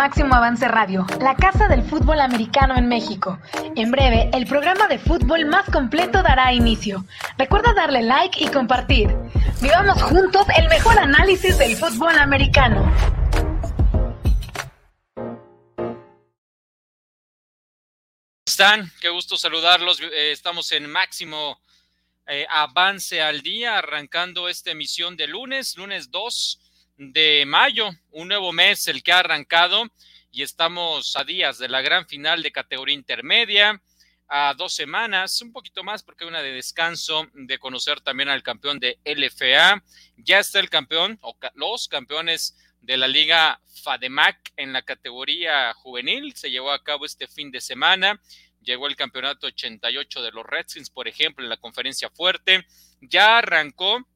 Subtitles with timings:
[0.00, 3.38] Máximo Avance Radio, la casa del fútbol americano en México.
[3.76, 7.04] En breve, el programa de fútbol más completo dará inicio.
[7.36, 9.14] Recuerda darle like y compartir.
[9.60, 12.90] Vivamos juntos el mejor análisis del fútbol americano.
[18.46, 18.90] están?
[19.02, 20.00] Qué gusto saludarlos.
[20.00, 21.60] Eh, estamos en máximo
[22.26, 26.69] eh, avance al día, arrancando esta emisión de lunes, lunes 2
[27.02, 29.90] de mayo, un nuevo mes el que ha arrancado
[30.30, 33.82] y estamos a días de la gran final de categoría intermedia,
[34.28, 38.42] a dos semanas, un poquito más porque hay una de descanso, de conocer también al
[38.42, 39.82] campeón de LFA.
[40.18, 46.34] Ya está el campeón o los campeones de la Liga FADEMAC en la categoría juvenil.
[46.36, 48.20] Se llevó a cabo este fin de semana.
[48.60, 52.66] Llegó el campeonato 88 de los Redskins, por ejemplo, en la conferencia fuerte.
[53.00, 54.06] Ya arrancó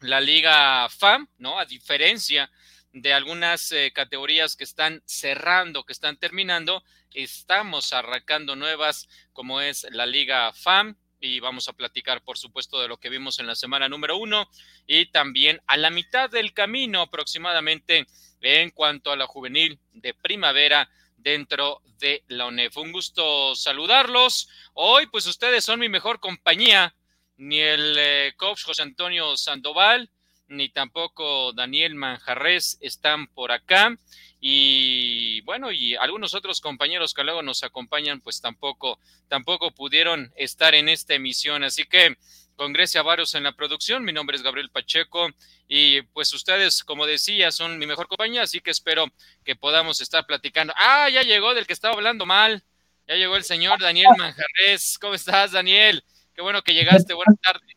[0.00, 1.58] la Liga FAM, ¿no?
[1.58, 2.50] A diferencia
[2.92, 9.86] de algunas eh, categorías que están cerrando, que están terminando, estamos arrancando nuevas, como es
[9.90, 13.54] la Liga FAM, y vamos a platicar, por supuesto, de lo que vimos en la
[13.54, 14.48] semana número uno
[14.86, 18.06] y también a la mitad del camino aproximadamente
[18.40, 22.76] en cuanto a la juvenil de primavera dentro de la UNEF.
[22.78, 24.48] Un gusto saludarlos.
[24.72, 26.94] Hoy, pues ustedes son mi mejor compañía
[27.40, 30.10] ni el eh, coach José Antonio Sandoval,
[30.48, 33.96] ni tampoco Daniel Manjarres están por acá.
[34.40, 40.74] Y bueno, y algunos otros compañeros que luego nos acompañan, pues tampoco, tampoco pudieron estar
[40.74, 41.64] en esta emisión.
[41.64, 42.16] Así que
[42.56, 44.04] con Grecia Varios en la producción.
[44.04, 45.30] Mi nombre es Gabriel Pacheco
[45.66, 49.06] y pues ustedes, como decía, son mi mejor compañía, así que espero
[49.44, 50.74] que podamos estar platicando.
[50.76, 52.62] Ah, ya llegó del que estaba hablando mal.
[53.08, 54.98] Ya llegó el señor Daniel Manjarres.
[55.00, 56.04] ¿Cómo estás, Daniel?
[56.34, 57.76] Qué bueno que llegaste, buenas tardes.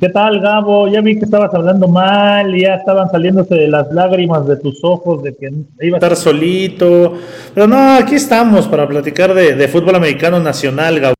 [0.00, 0.88] ¿Qué tal, Gabo?
[0.88, 5.22] Ya vi que estabas hablando mal, ya estaban saliéndose de las lágrimas de tus ojos
[5.22, 5.50] de que
[5.80, 7.20] iba a estar solito.
[7.54, 11.14] Pero no, aquí estamos para platicar de, de fútbol americano nacional, Gabo.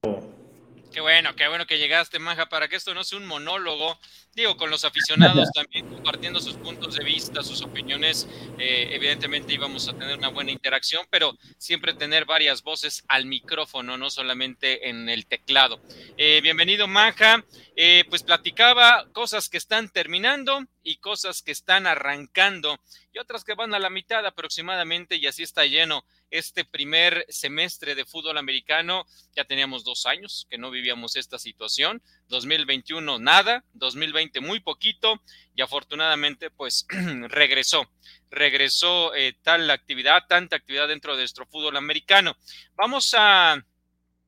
[0.91, 3.99] Qué bueno, qué bueno que llegaste, Maja, para que esto no sea un monólogo,
[4.35, 8.29] digo, con los aficionados también compartiendo sus puntos de vista, sus opiniones,
[8.59, 13.97] eh, evidentemente íbamos a tener una buena interacción, pero siempre tener varias voces al micrófono,
[13.97, 15.81] no solamente en el teclado.
[16.17, 17.45] Eh, bienvenido, Maja,
[17.77, 22.79] eh, pues platicaba cosas que están terminando y cosas que están arrancando
[23.13, 27.95] y otras que van a la mitad aproximadamente y así está lleno este primer semestre
[27.95, 29.07] de fútbol americano.
[29.37, 32.03] Ya teníamos dos años que no vivíamos esta situación.
[32.27, 35.23] 2021 nada, 2020 muy poquito
[35.55, 36.87] y afortunadamente pues
[37.29, 37.89] regresó,
[38.31, 42.37] regresó eh, tal actividad, tanta actividad dentro de nuestro fútbol americano.
[42.75, 43.65] Vamos a,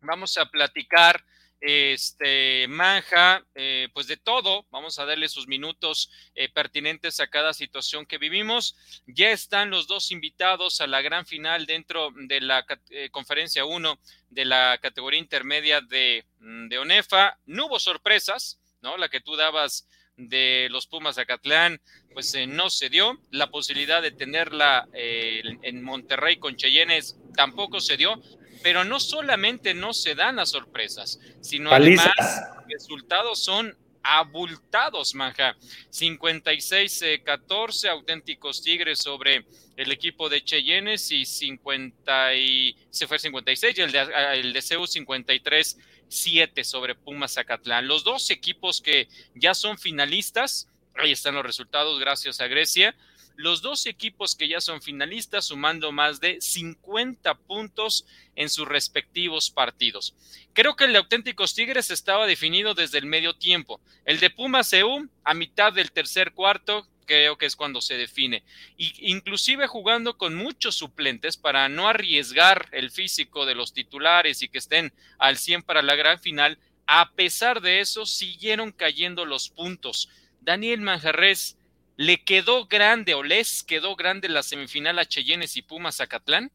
[0.01, 1.25] vamos a platicar
[1.61, 7.55] este, Manja, eh, pues de todo, vamos a darle sus minutos eh, pertinentes a cada
[7.55, 8.77] situación que vivimos.
[9.07, 13.99] Ya están los dos invitados a la gran final dentro de la eh, conferencia 1
[14.31, 17.39] de la categoría intermedia de, mm, de, ONEFA.
[17.47, 18.97] No hubo sorpresas, ¿no?
[18.97, 21.81] La que tú dabas de los Pumas Acatlán,
[22.13, 23.19] pues no se dio.
[23.31, 28.19] La posibilidad de tenerla en Monterrey con Cheyennes tampoco se dio
[28.63, 35.57] pero no solamente no se dan las sorpresas, sino además los resultados son abultados, manja.
[35.91, 39.45] 56-14 eh, auténticos Tigres sobre
[39.77, 44.53] el equipo de Cheyennes y 50 y, se fue 56 y el de, ah, el
[44.53, 45.79] de CEU 53
[46.09, 47.89] 7 sobre Pumas Zacatlán.
[47.89, 52.95] Los dos equipos que ya son finalistas, ahí están los resultados gracias a Grecia,
[53.37, 59.51] los dos equipos que ya son finalistas sumando más de 50 puntos en sus respectivos
[59.51, 60.15] partidos.
[60.53, 63.81] Creo que el de Auténticos Tigres estaba definido desde el medio tiempo.
[64.05, 68.43] El de Pumas EU a mitad del tercer cuarto creo que es cuando se define.
[68.77, 74.49] Y inclusive jugando con muchos suplentes para no arriesgar el físico de los titulares y
[74.49, 76.59] que estén al 100 para la gran final.
[76.87, 80.09] A pesar de eso, siguieron cayendo los puntos.
[80.41, 81.57] Daniel Manjarres,
[81.97, 86.51] ¿Le quedó grande o les quedó grande la semifinal a Cheyennes y Pumas Zacatlán?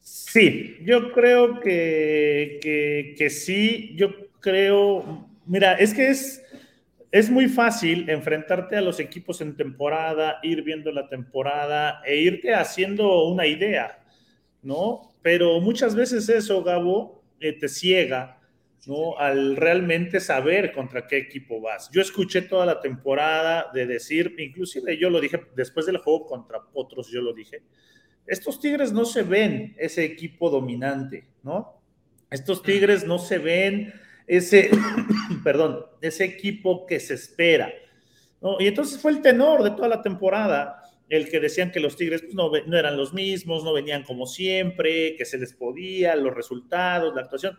[0.00, 6.42] Sí, yo creo que, que, sí, yo creo, mira, es que es,
[7.10, 12.54] es muy fácil enfrentarte a los equipos en temporada, ir viendo la temporada e irte
[12.54, 13.98] haciendo una idea,
[14.62, 15.12] ¿no?
[15.20, 18.39] Pero muchas veces eso, Gabo, eh, te ciega
[18.86, 19.18] ¿no?
[19.18, 21.90] Al realmente saber contra qué equipo vas.
[21.92, 26.62] Yo escuché toda la temporada de decir, inclusive yo lo dije después del juego contra
[26.62, 27.62] Potros, yo lo dije,
[28.26, 31.82] estos Tigres no se ven ese equipo dominante, ¿no?
[32.30, 33.92] Estos Tigres no se ven
[34.26, 34.70] ese,
[35.44, 37.72] perdón, ese equipo que se espera,
[38.40, 38.60] ¿no?
[38.60, 40.80] Y entonces fue el tenor de toda la temporada
[41.10, 44.26] el que decían que los Tigres pues, no, no, eran los mismos, no venían como
[44.26, 47.58] siempre, que se les podía, los resultados, la actuación.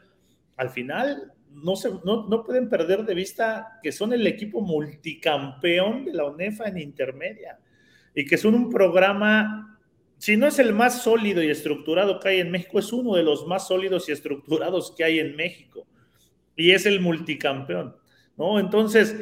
[0.62, 6.06] Al final, no, se, no, no pueden perder de vista que son el equipo multicampeón
[6.06, 7.58] de la UNEFA en intermedia
[8.14, 9.80] y que son un programa,
[10.20, 13.24] si no es el más sólido y estructurado que hay en México, es uno de
[13.24, 15.88] los más sólidos y estructurados que hay en México.
[16.56, 17.96] Y es el multicampeón,
[18.38, 18.60] ¿no?
[18.60, 19.20] Entonces,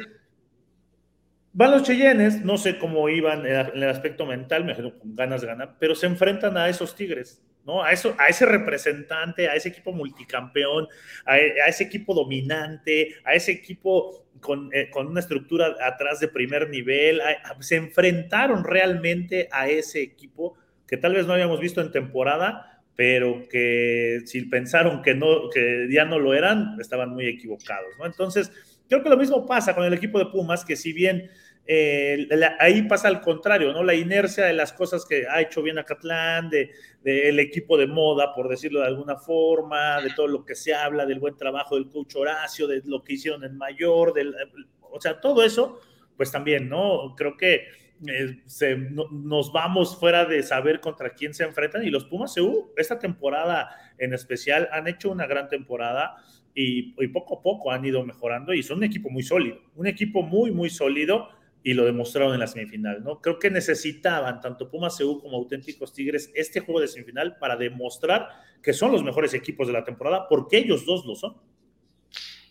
[1.54, 5.42] van los Cheyennes, no sé cómo iban en el aspecto mental, me con ganas
[5.78, 7.42] pero se enfrentan a esos Tigres.
[7.66, 7.82] ¿No?
[7.82, 10.88] A, eso, a ese representante, a ese equipo multicampeón,
[11.24, 16.68] a, ese equipo dominante, a ese equipo con, eh, con, una estructura atrás de primer
[16.70, 17.20] nivel,
[17.60, 23.48] se enfrentaron realmente a ese equipo que tal vez no habíamos visto en temporada, pero
[23.48, 28.06] que si pensaron que, no, que ya no lo eran, estaban muy equivocados, ¿no?
[28.06, 28.52] Entonces,
[28.88, 31.30] creo que lo mismo pasa con el equipo de Pumas, que si bien
[31.72, 32.26] eh,
[32.58, 33.84] ahí pasa al contrario, ¿no?
[33.84, 36.72] La inercia de las cosas que ha hecho bien Acatlán, del
[37.04, 40.74] de, el equipo de moda, por decirlo de alguna forma, de todo lo que se
[40.74, 44.34] habla, del buen trabajo del coach Horacio, de lo que hicieron en Mayor, del,
[44.80, 45.78] o sea, todo eso,
[46.16, 47.14] pues también, ¿no?
[47.16, 47.68] Creo que
[48.04, 52.72] eh, se, nos vamos fuera de saber contra quién se enfrentan y los Pumas CU,
[52.76, 56.16] esta temporada en especial, han hecho una gran temporada.
[56.52, 60.22] Y poco a poco han ido mejorando y son un equipo muy sólido, un equipo
[60.22, 61.28] muy, muy sólido
[61.62, 63.20] y lo demostraron en la semifinal, ¿no?
[63.20, 68.28] Creo que necesitaban tanto Pumas CU como Auténticos Tigres este juego de semifinal para demostrar
[68.62, 71.36] que son los mejores equipos de la temporada, porque ellos dos lo son.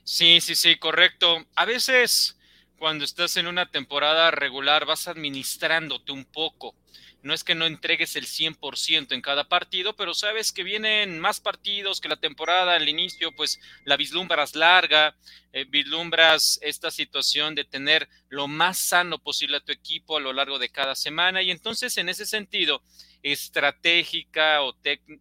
[0.03, 1.37] Sí, sí, sí, correcto.
[1.55, 2.39] A veces
[2.77, 6.75] cuando estás en una temporada regular vas administrándote un poco
[7.21, 11.39] no es que no entregues el 100% en cada partido, pero sabes que vienen más
[11.39, 15.15] partidos que la temporada al inicio, pues la vislumbras larga,
[15.51, 20.31] eh, vislumbras esta situación de tener lo más sano posible a tu equipo a lo
[20.31, 22.83] largo de cada semana y entonces en ese sentido
[23.21, 24.77] estratégica o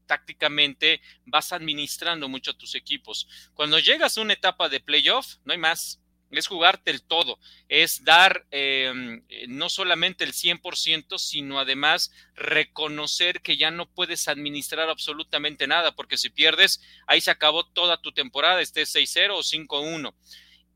[0.06, 3.26] tácticamente vas administrando mucho a tus equipos.
[3.54, 6.00] Cuando llegas a una etapa de playoff, no hay más
[6.30, 7.38] es jugarte el todo,
[7.68, 14.28] es dar em, eh, no solamente el 100%, sino además reconocer que ya no puedes
[14.28, 19.42] administrar absolutamente nada, porque si pierdes, ahí se acabó toda tu temporada, estés 6-0 o
[19.42, 20.14] 5-1.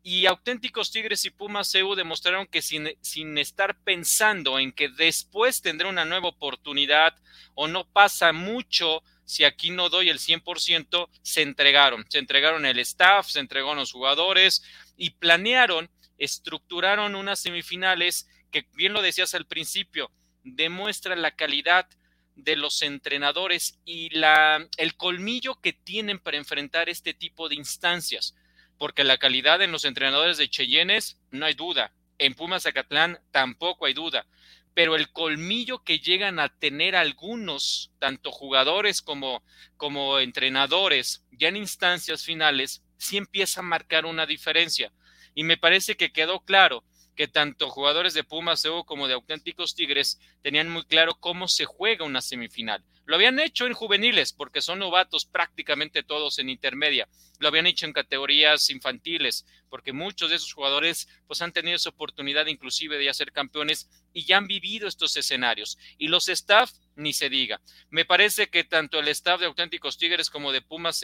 [0.04, 5.62] Y auténticos Tigres y Pumas EU demostraron que sin, sin estar pensando en que después
[5.62, 7.14] tendrá una nueva oportunidad
[7.54, 12.04] o no pasa mucho si aquí no doy el 100%, se entregaron.
[12.08, 14.62] Se entregaron el staff, se entregaron los jugadores,
[14.96, 20.10] y planearon, estructuraron unas semifinales que, bien lo decías al principio,
[20.44, 21.88] demuestran la calidad
[22.36, 28.34] de los entrenadores y la, el colmillo que tienen para enfrentar este tipo de instancias,
[28.78, 33.86] porque la calidad en los entrenadores de Cheyennes no hay duda, en Pumas Zacatlán tampoco
[33.86, 34.26] hay duda,
[34.74, 39.42] pero el colmillo que llegan a tener algunos, tanto jugadores como,
[39.76, 44.92] como entrenadores, ya en instancias finales, sí empieza a marcar una diferencia.
[45.34, 46.84] Y me parece que quedó claro
[47.16, 52.04] que tanto jugadores de Pumas como de auténticos Tigres tenían muy claro cómo se juega
[52.04, 52.84] una semifinal.
[53.04, 57.08] Lo habían hecho en juveniles porque son novatos prácticamente todos en intermedia.
[57.40, 61.90] Lo habían hecho en categorías infantiles porque muchos de esos jugadores pues han tenido esa
[61.90, 65.78] oportunidad inclusive de ya ser campeones y ya han vivido estos escenarios.
[65.98, 67.60] Y los staff ni se diga.
[67.90, 71.02] Me parece que tanto el staff de auténticos Tigres como de Pumas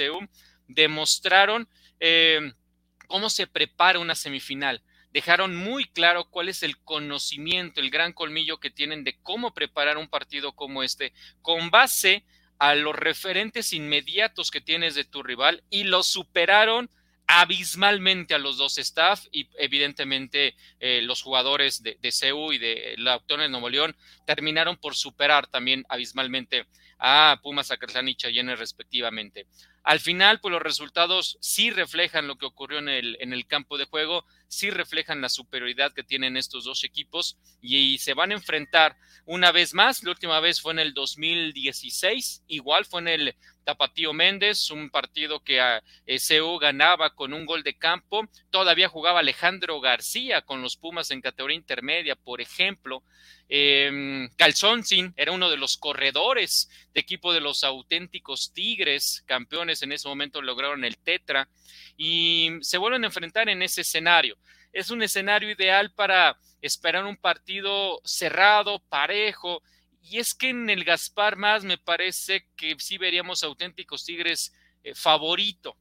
[0.68, 1.68] demostraron
[2.00, 2.52] eh,
[3.06, 4.82] cómo se prepara una semifinal.
[5.12, 9.96] Dejaron muy claro cuál es el conocimiento, el gran colmillo que tienen de cómo preparar
[9.96, 12.24] un partido como este, con base
[12.58, 16.90] a los referentes inmediatos que tienes de tu rival y lo superaron
[17.26, 22.94] abismalmente a los dos staff y evidentemente eh, los jugadores de, de CEU y de
[22.98, 26.66] la Autónoma de Nuevo León terminaron por superar también abismalmente
[26.98, 29.46] a Pumas, Zacatlán y Chayenne respectivamente.
[29.88, 33.78] Al final, pues los resultados sí reflejan lo que ocurrió en el, en el campo
[33.78, 38.34] de juego, sí reflejan la superioridad que tienen estos dos equipos y, se van a
[38.34, 40.02] enfrentar una vez más.
[40.02, 45.42] La última vez fue en el 2016, igual fue en el Tapatío Méndez, un partido
[45.42, 48.28] que a SEU ganaba con un gol de campo.
[48.50, 53.02] Todavía jugaba Alejandro García con los Pumas en categoría intermedia, por ejemplo.
[53.48, 59.92] Eh, Calzoncin era uno de los corredores de equipo de los auténticos Tigres, campeones en
[59.92, 61.48] ese momento lograron el Tetra
[61.96, 64.36] y se vuelven a enfrentar en ese escenario.
[64.72, 69.62] Es un escenario ideal para esperar un partido cerrado, parejo,
[70.02, 74.52] y es que en el Gaspar más me parece que sí veríamos auténticos Tigres
[74.82, 75.76] eh, favorito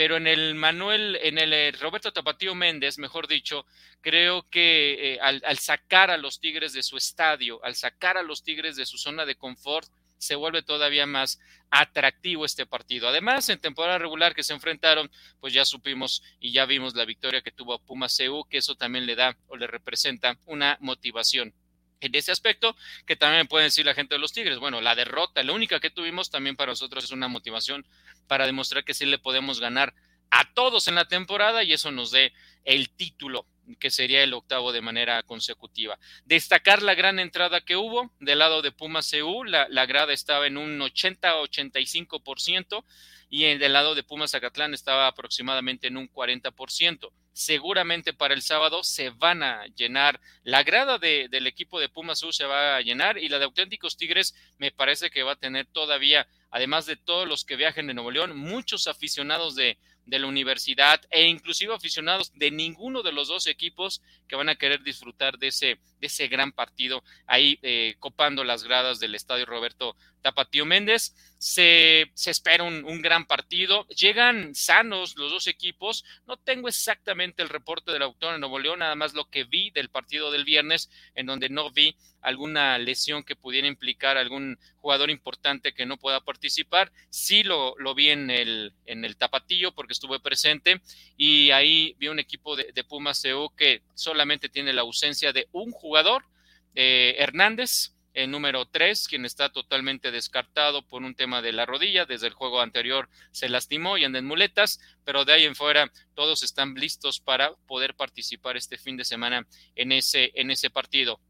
[0.00, 3.66] pero en el Manuel, en el eh, Roberto Tapatío Méndez, mejor dicho,
[4.00, 8.42] creo que eh, al, sacar a los Tigres de su estadio, al sacar a los
[8.42, 11.38] Tigres de su zona de confort, se vuelve todavía más
[11.68, 13.08] atractivo este partido.
[13.08, 17.42] Además, en temporada regular que se enfrentaron, pues ya supimos y ya vimos la victoria
[17.42, 21.52] que tuvo Puma CU, que eso también le da o le representa una motivación
[22.00, 22.76] en ese aspecto,
[23.06, 24.58] que también puede decir la gente de los Tigres.
[24.58, 27.86] Bueno, la derrota, la única que tuvimos también para nosotros es una motivación
[28.26, 29.94] para demostrar que sí le podemos ganar
[30.30, 32.32] a todos en la temporada y eso nos dé
[32.64, 33.46] el título
[33.78, 35.98] que sería el octavo de manera consecutiva.
[36.24, 40.46] Destacar la gran entrada que hubo del lado de Pumas CU, la, la grada estaba
[40.46, 42.84] en un 80-85%
[43.28, 47.12] y en del lado de Pumas Zacatlán estaba aproximadamente en un 40%.
[47.32, 52.20] Seguramente para el sábado se van a llenar, la grada de, del equipo de Pumas
[52.20, 55.36] CU se va a llenar y la de Auténticos Tigres me parece que va a
[55.36, 60.18] tener todavía, además de todos los que viajen de Nuevo León, muchos aficionados de, de
[60.18, 64.82] la universidad e inclusive aficionados de ninguno de los dos equipos que van a querer
[64.82, 69.96] disfrutar de ese, de ese gran partido ahí eh, copando las gradas del estadio Roberto
[70.20, 71.14] Tapatío Méndez.
[71.40, 73.86] Se, espera un, gran partido.
[73.88, 76.04] Llegan sanos los dos equipos.
[76.26, 79.70] No tengo exactamente el reporte del autor en Nuevo León, nada más lo que vi
[79.70, 85.08] del partido del viernes, en donde no vi alguna lesión que pudiera implicar algún jugador
[85.08, 86.92] importante que no pueda participar.
[87.08, 90.82] Sí lo, vi en el, en el Tapatío porque estuve presente
[91.16, 93.22] y ahí vi un equipo de, de Pumas
[93.56, 96.26] que solamente tiene la ausencia de un jugador,
[96.74, 102.06] eh, Hernández, el número 3, quien está totalmente descartado por un tema de la rodilla.
[102.06, 105.90] Desde el juego anterior se lastimó y anda en muletas, pero de ahí en fuera
[106.14, 111.20] todos están listos para poder participar este fin de semana en ese, en ese partido.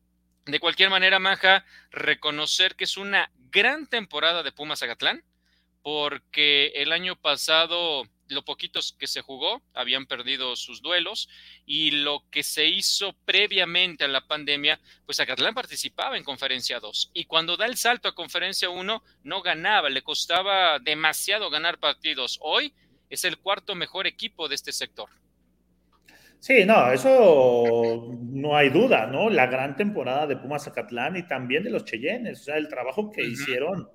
[0.47, 5.23] De cualquier manera, Maja, reconocer que es una gran temporada de Pumas Agatlán,
[5.83, 11.29] porque el año pasado lo poquitos que se jugó habían perdido sus duelos
[11.67, 17.11] y lo que se hizo previamente a la pandemia, pues Acatlán participaba en conferencia 2
[17.13, 22.39] y cuando da el salto a conferencia 1 no ganaba, le costaba demasiado ganar partidos.
[22.41, 22.73] Hoy
[23.09, 25.11] es el cuarto mejor equipo de este sector.
[26.39, 29.29] Sí, no, eso no hay duda, ¿no?
[29.29, 33.11] La gran temporada de Pumas Zacatlán y también de los Cheyennes, o sea, el trabajo
[33.11, 33.33] que uh -huh.
[33.33, 33.91] hicieron,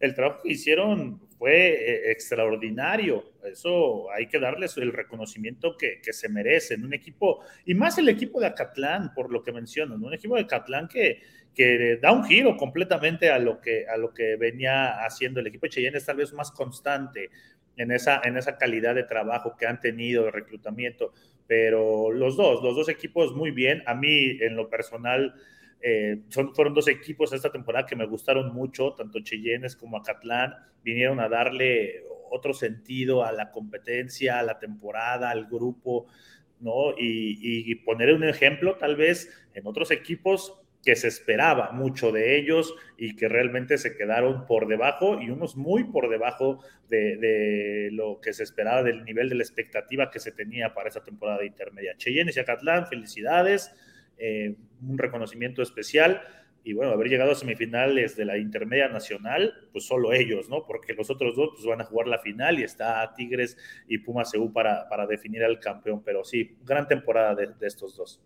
[0.00, 3.32] el trabajo que hicieron fue eh, extraordinario.
[3.42, 6.84] Eso hay que darles el reconocimiento que, se merecen.
[6.84, 10.42] Un equipo, y más el equipo de Acatlán, por lo que mencionan, un equipo de
[10.42, 11.22] Acatlán que,
[11.54, 15.64] que da un giro completamente a lo que, a lo que venía haciendo el equipo
[15.64, 17.30] de Cheyenne, es tal vez más constante
[17.78, 21.14] en esa, en esa calidad de trabajo que han tenido de reclutamiento.
[21.46, 23.82] Pero los dos, los dos equipos muy bien.
[23.86, 25.34] A mí, en lo personal,
[25.82, 30.54] eh, son, fueron dos equipos esta temporada que me gustaron mucho, tanto Cheyennes como Acatlán,
[30.82, 36.06] vinieron a darle otro sentido a la competencia, a la temporada, al grupo,
[36.60, 36.94] ¿no?
[36.96, 42.74] Y, poner un ejemplo tal vez en otros equipos que se esperaba mucho de ellos
[42.96, 48.20] y que realmente se quedaron por debajo y unos muy por debajo de, de lo
[48.20, 51.96] que se esperaba del nivel de la expectativa que se tenía para esa temporada intermedia.
[51.96, 53.74] Cheyennes y Acatlán, felicidades
[54.20, 54.54] eh,
[54.86, 56.22] un reconocimiento especial
[56.62, 60.66] y bueno, haber llegado a semifinales de la intermedia nacional, pues solo ellos, ¿no?
[60.66, 63.56] Porque los otros dos pues, van a jugar la final y está Tigres
[63.88, 68.20] y Pumas EU para, para definir al campeón, pero sí, gran temporada de estos dos.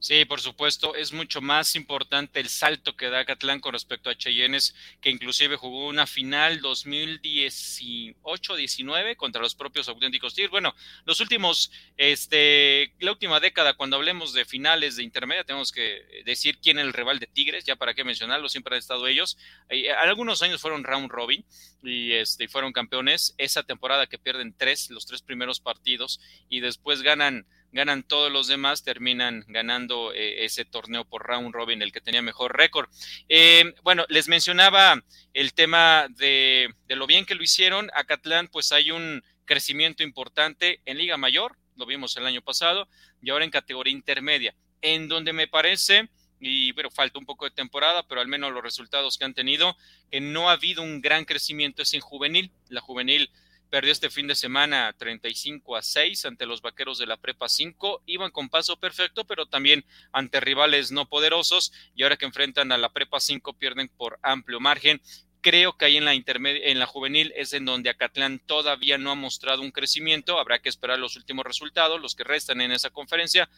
[0.00, 4.16] Sí, por supuesto, es mucho más importante el salto que da Catlán con respecto a
[4.16, 10.52] Cheyennes, que inclusive jugó una final 2018-19 contra los propios auténticos Tigres.
[10.52, 16.22] Bueno, los últimos, este, la última década, cuando hablemos de finales de intermedia, tenemos que
[16.24, 19.36] decir quién es el rival de Tigres, ya para qué mencionarlo, siempre han estado ellos.
[19.68, 21.44] Eh, algunos años fueron round robin
[21.82, 23.34] y este, fueron campeones.
[23.36, 28.48] Esa temporada que pierden tres, los tres primeros partidos, y después ganan ganan todos los
[28.48, 32.88] demás, terminan ganando eh, ese torneo por round robin, el que tenía mejor récord.
[33.28, 35.02] Eh, bueno, les mencionaba
[35.34, 37.90] el tema de, de, lo bien que lo hicieron.
[37.94, 42.88] Acatlán, pues hay un crecimiento importante en Liga Mayor, lo vimos el año pasado,
[43.22, 46.08] y ahora en categoría intermedia, en donde me parece,
[46.40, 49.76] y bueno, falta un poco de temporada, pero al menos los resultados que han tenido,
[50.10, 52.52] que no ha habido un gran crecimiento es en juvenil.
[52.68, 53.30] La juvenil
[53.70, 58.02] perdió este fin de semana 35 a 6 ante los vaqueros de la Prepa 5.
[58.06, 61.72] Iban con paso perfecto, pero también ante rivales no poderosos.
[61.94, 65.00] Y ahora que enfrentan a la Prepa 5, pierden por amplio margen.
[65.40, 69.12] creo que ahí en la intermedia, en la juvenil es en donde Acatlán todavía no
[69.12, 70.38] ha mostrado un crecimiento.
[70.38, 73.48] Habrá que esperar los últimos resultados, los que restan en esa conferencia,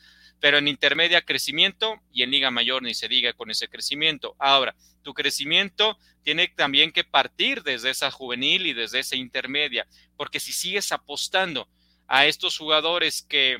[0.40, 4.34] pero en intermedia crecimiento y en Liga Mayor ni se diga con ese crecimiento.
[4.38, 10.40] Ahora, tu crecimiento tiene también que partir desde esa juvenil y desde esa intermedia, porque
[10.40, 11.68] si sigues apostando
[12.06, 13.58] a estos jugadores que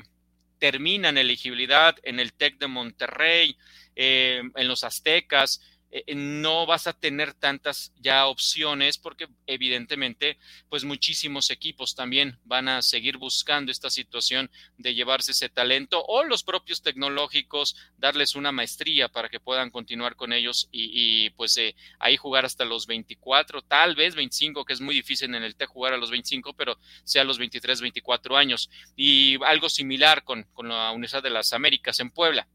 [0.59, 3.57] terminan elegibilidad en el TEC de Monterrey,
[3.95, 5.61] eh, en los Aztecas,
[5.91, 10.37] eh, eh, no vas a tener tantas ya opciones porque evidentemente
[10.69, 16.23] pues muchísimos equipos también van a seguir buscando esta situación de llevarse ese talento o
[16.23, 21.75] los propios tecnológicos darles una maestría para que puedan continuar con ellos y, pues eh,
[21.99, 25.69] ahí jugar hasta los 24, tal vez 25, que es muy difícil en el TEC
[25.69, 28.69] jugar a los 25, pero sea a los 23, 24 años.
[28.95, 32.47] Y algo similar con, con la Universidad de las Américas en Puebla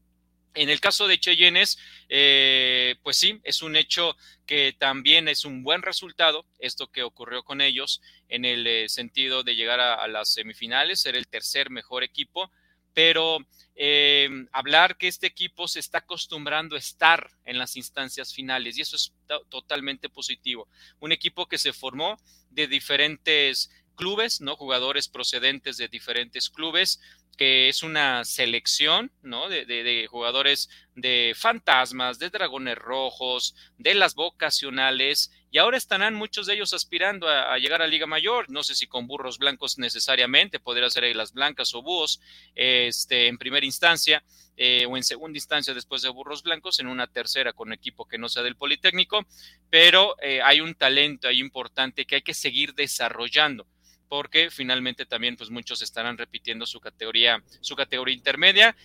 [0.53, 1.77] en el caso de Cheyennes,
[2.09, 7.43] eh, pues sí, es un hecho que también es un buen resultado, esto que ocurrió
[7.43, 12.03] con ellos, en el eh, sentido de llegar a, las semifinales, ser el tercer mejor
[12.03, 12.51] equipo,
[12.93, 13.37] pero
[13.75, 18.81] eh, hablar que este equipo se está acostumbrando a estar en las instancias finales y
[18.81, 19.13] eso es
[19.49, 20.67] totalmente positivo.
[20.99, 22.17] Un equipo que se formó
[22.49, 24.55] de diferentes clubes, ¿no?
[24.55, 27.01] Jugadores procedentes de diferentes clubes,
[27.37, 29.47] que es una selección, ¿no?
[29.47, 36.55] De, jugadores de fantasmas, de dragones rojos, de las vocacionales, y ahora estarán muchos de
[36.55, 40.89] ellos aspirando a, llegar a Liga Mayor, no sé si con burros blancos necesariamente, podría
[40.89, 42.19] ser las blancas o búhos,
[42.55, 44.23] este, en primera instancia,
[44.57, 48.17] eh, o en segunda instancia después de burros blancos, en una tercera con equipo que
[48.17, 49.25] no sea del Politécnico,
[49.69, 53.67] pero eh, hay un talento ahí importante que hay que seguir desarrollando
[54.09, 58.75] porque finalmente también pues muchos estarán repitiendo su categoría, su categoría intermedia.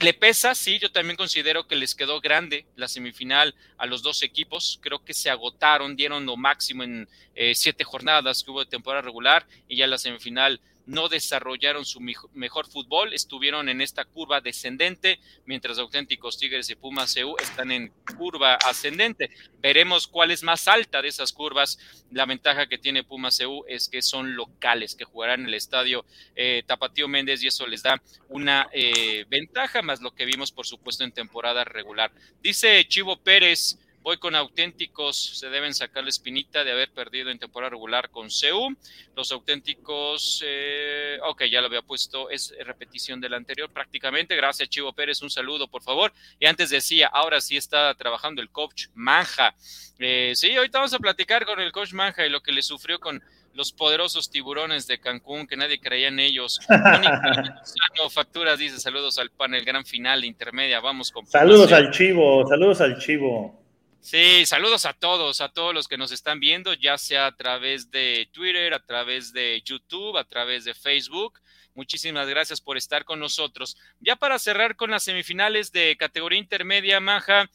[0.00, 4.22] Le pesa, sí, yo también considero que les quedó grande la semifinal a los dos
[4.22, 4.78] equipos.
[4.80, 9.02] Creo que se agotaron, dieron lo máximo en eh, siete jornadas que hubo de temporada
[9.02, 15.20] regular y ya la semifinal no desarrollaron su mejor fútbol, estuvieron en esta curva descendente,
[15.46, 19.30] mientras auténticos Tigres y Pumas CU están en curva ascendente.
[19.60, 21.78] Veremos cuál es más alta de esas curvas.
[22.10, 26.04] La ventaja que tiene Pumas CU es que son locales, que jugarán en el estadio
[26.34, 30.66] eh, Tapatío Méndez y eso les da una eh, ventaja más lo que vimos, por
[30.66, 32.10] supuesto, en temporada regular.
[32.42, 33.78] Dice Chivo Pérez.
[34.02, 38.30] Voy con auténticos, se deben sacar la espinita de haber perdido en temporada regular con
[38.30, 38.74] CEU.
[39.14, 44.36] Los auténticos, eh, ok, ya lo había puesto, es repetición del anterior prácticamente.
[44.36, 46.12] Gracias, Chivo Pérez, un saludo, por favor.
[46.38, 49.54] Y antes decía, ahora sí está trabajando el coach Manja.
[49.98, 52.98] Eh, sí, ahorita vamos a platicar con el coach Manja y lo que le sufrió
[53.00, 56.60] con los poderosos tiburones de Cancún, que nadie creía en ellos.
[58.10, 61.26] Facturas dice saludos al panel, gran final, intermedia, vamos con...
[61.26, 63.59] Saludos al chivo, saludos al chivo.
[64.02, 67.90] Sí, saludos a todos, a todos los que nos están viendo, ya sea a través
[67.90, 71.38] de Twitter, a través de YouTube, a través de Facebook.
[71.74, 73.76] Muchísimas gracias por estar con nosotros.
[74.00, 77.50] Ya para cerrar con las semifinales de categoría intermedia, Maja,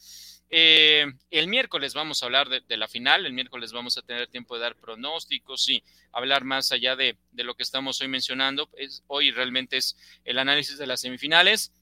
[0.48, 4.54] eh, el miércoles vamos a hablar de, la final, el miércoles vamos a tener tiempo
[4.54, 5.82] de dar pronósticos y
[6.12, 8.70] hablar más allá de, lo que estamos hoy mencionando.
[9.08, 11.72] Hoy realmente es el análisis de las semifinales.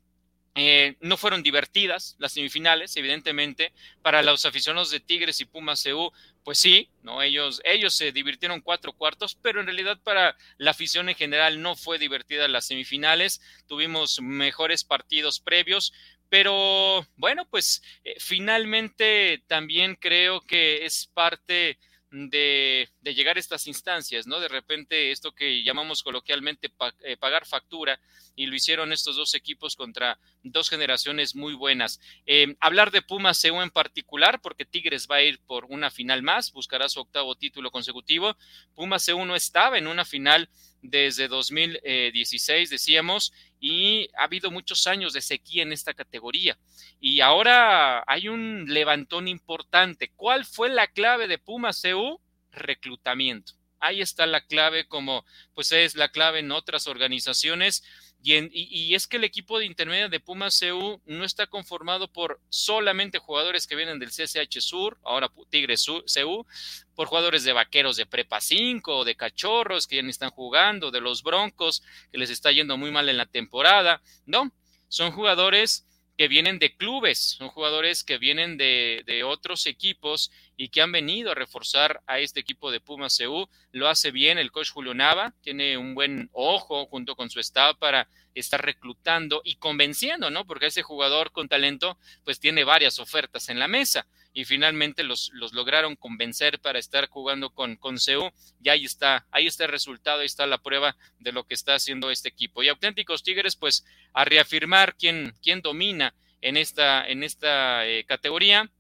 [0.56, 6.12] Eh, no fueron divertidas las semifinales, evidentemente, para los aficionados de Tigres y Pumas CU,
[6.44, 7.22] pues sí, ¿no?
[7.22, 11.74] Ellos, ellos se divirtieron cuatro cuartos, pero en realidad para la afición en general no
[11.74, 15.92] fue divertida las semifinales, tuvimos mejores partidos previos,
[16.28, 21.78] pero bueno, pues eh, finalmente también creo que es parte
[22.14, 24.38] de, llegar a estas instancias, ¿no?
[24.38, 27.98] De repente esto que llamamos coloquialmente eh, pagar factura
[28.36, 32.00] y lo hicieron estos dos equipos contra dos generaciones muy buenas.
[32.26, 36.22] Eh, hablar de Pumas CU en particular, porque Tigres va a ir por una final
[36.22, 38.36] más, buscará su octavo título consecutivo.
[38.74, 40.48] Pumas CU no estaba en una final
[40.82, 43.32] desde 2016, decíamos,
[43.66, 46.58] y ha habido muchos años de sequía en esta categoría.
[47.00, 50.12] Y ahora hay un levantón importante.
[50.16, 52.20] ¿Cuál fue la clave de Pumas CU?
[52.52, 53.54] Reclutamiento.
[53.84, 57.82] Ahí está la clave, como pues es la clave en otras organizaciones
[58.26, 63.18] y, es que el equipo de intermedia de Pumas CU no está conformado por solamente
[63.18, 66.46] jugadores que vienen del CSH Sur, ahora Tigres CU,
[66.94, 71.02] por jugadores de vaqueros de Prepa 5, de cachorros que ya ni están jugando, de
[71.02, 74.00] los Broncos, que les está yendo muy mal en la temporada.
[74.24, 74.50] No,
[74.88, 80.82] son jugadores que vienen de clubes, son jugadores que vienen de, otros equipos y que
[80.82, 83.48] han venido a reforzar a este equipo de Pumas CU.
[83.72, 87.76] Lo hace bien el coach Julio Nava, tiene un buen ojo junto con su staff
[87.78, 90.44] para estar reclutando y convenciendo, ¿no?
[90.46, 95.30] Porque ese jugador con talento pues tiene varias ofertas en la mesa y finalmente los,
[95.34, 99.70] los lograron convencer para estar jugando con, con CEU y ahí está, ahí está el
[99.70, 102.62] resultado, ahí está la prueba de lo que está haciendo este equipo.
[102.62, 108.70] Y auténticos Tigres, pues a reafirmar quién, quién domina en esta, en esta eh, categoría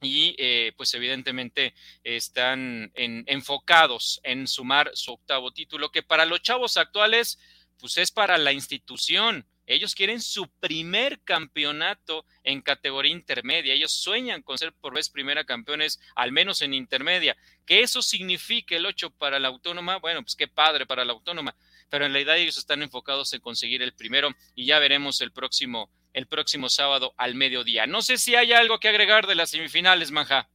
[0.00, 6.76] y eh, pues evidentemente están enfocados en sumar su octavo título, que para los chavos
[6.76, 7.38] actuales
[7.78, 9.46] pues es para la institución.
[9.66, 13.74] Ellos quieren su primer campeonato en categoría intermedia.
[13.74, 17.36] Ellos sueñan con ser por vez primera campeones, al menos en intermedia.
[17.66, 19.98] ¿Qué eso significa el 8 para la autónoma?
[19.98, 21.56] Bueno, pues qué padre para la autónoma.
[21.90, 25.90] Pero en realidad ellos están enfocados en conseguir el primero y ya veremos el próximo,
[26.16, 27.86] el próximo sábado al mediodía.
[27.86, 30.48] No sé si hay algo que agregar de las semifinales, Manja.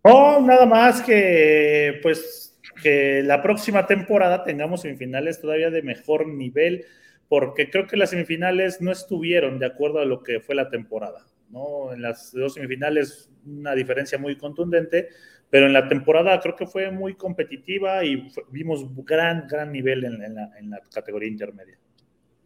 [0.00, 6.86] Oh, nada más que pues que la próxima temporada tengamos semifinales todavía de mejor nivel,
[7.28, 11.26] porque creo que las semifinales no estuvieron de acuerdo a lo que fue la temporada.
[11.50, 11.92] ¿no?
[11.92, 15.08] En las dos semifinales una diferencia muy contundente,
[15.50, 20.22] pero en la temporada creo que fue muy competitiva y vimos gran, gran nivel en,
[20.22, 21.78] en la categoría intermedia.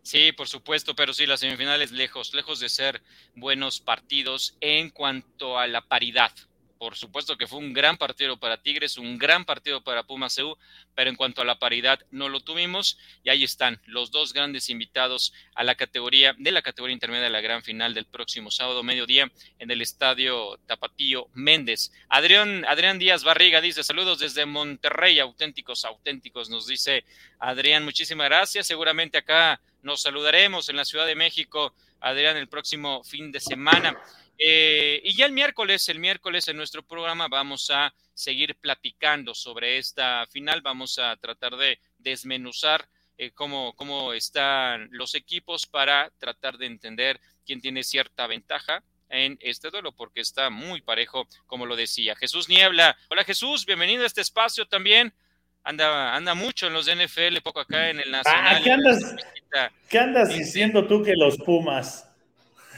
[0.03, 3.01] Sí, por supuesto, pero sí, las semifinales lejos, lejos de ser
[3.37, 6.33] buenos partidos en cuanto a la paridad.
[6.77, 10.59] Por supuesto que fue un gran partido para Tigres, un gran partido para Pumas CU,
[10.97, 14.69] pero en cuanto a la paridad no lo tuvimos y ahí están los dos grandes
[14.69, 18.83] invitados a la categoría de la categoría intermedia de la gran final del próximo sábado
[18.83, 21.93] mediodía en el estadio Tapatío Méndez.
[22.09, 27.05] Adrián, Adrián Díaz Barriga dice saludos desde Monterrey, auténticos, auténticos, nos dice
[27.39, 33.05] Adrián, muchísimas gracias, seguramente acá nos saludaremos en la Ciudad de México, Adrián, el próximo
[33.05, 33.97] fin de semana.
[34.39, 39.79] Eh, y ya el miércoles, el miércoles en nuestro programa vamos a seguir platicando sobre
[39.79, 46.59] esta final, vamos a tratar de desmenuzar eh, cómo, cómo están los equipos para tratar
[46.59, 51.77] de entender quién tiene cierta ventaja en este duelo, porque está muy parejo, como lo
[51.77, 52.17] decía.
[52.17, 55.13] Jesús Niebla, hola Jesús, bienvenido a este espacio también.
[55.65, 58.63] Anda, anda mucho en los NFL, poco acá en el ah, Nacional.
[58.63, 59.17] ¿qué, andas,
[59.89, 62.09] ¿Qué andas diciendo tú que los Pumas?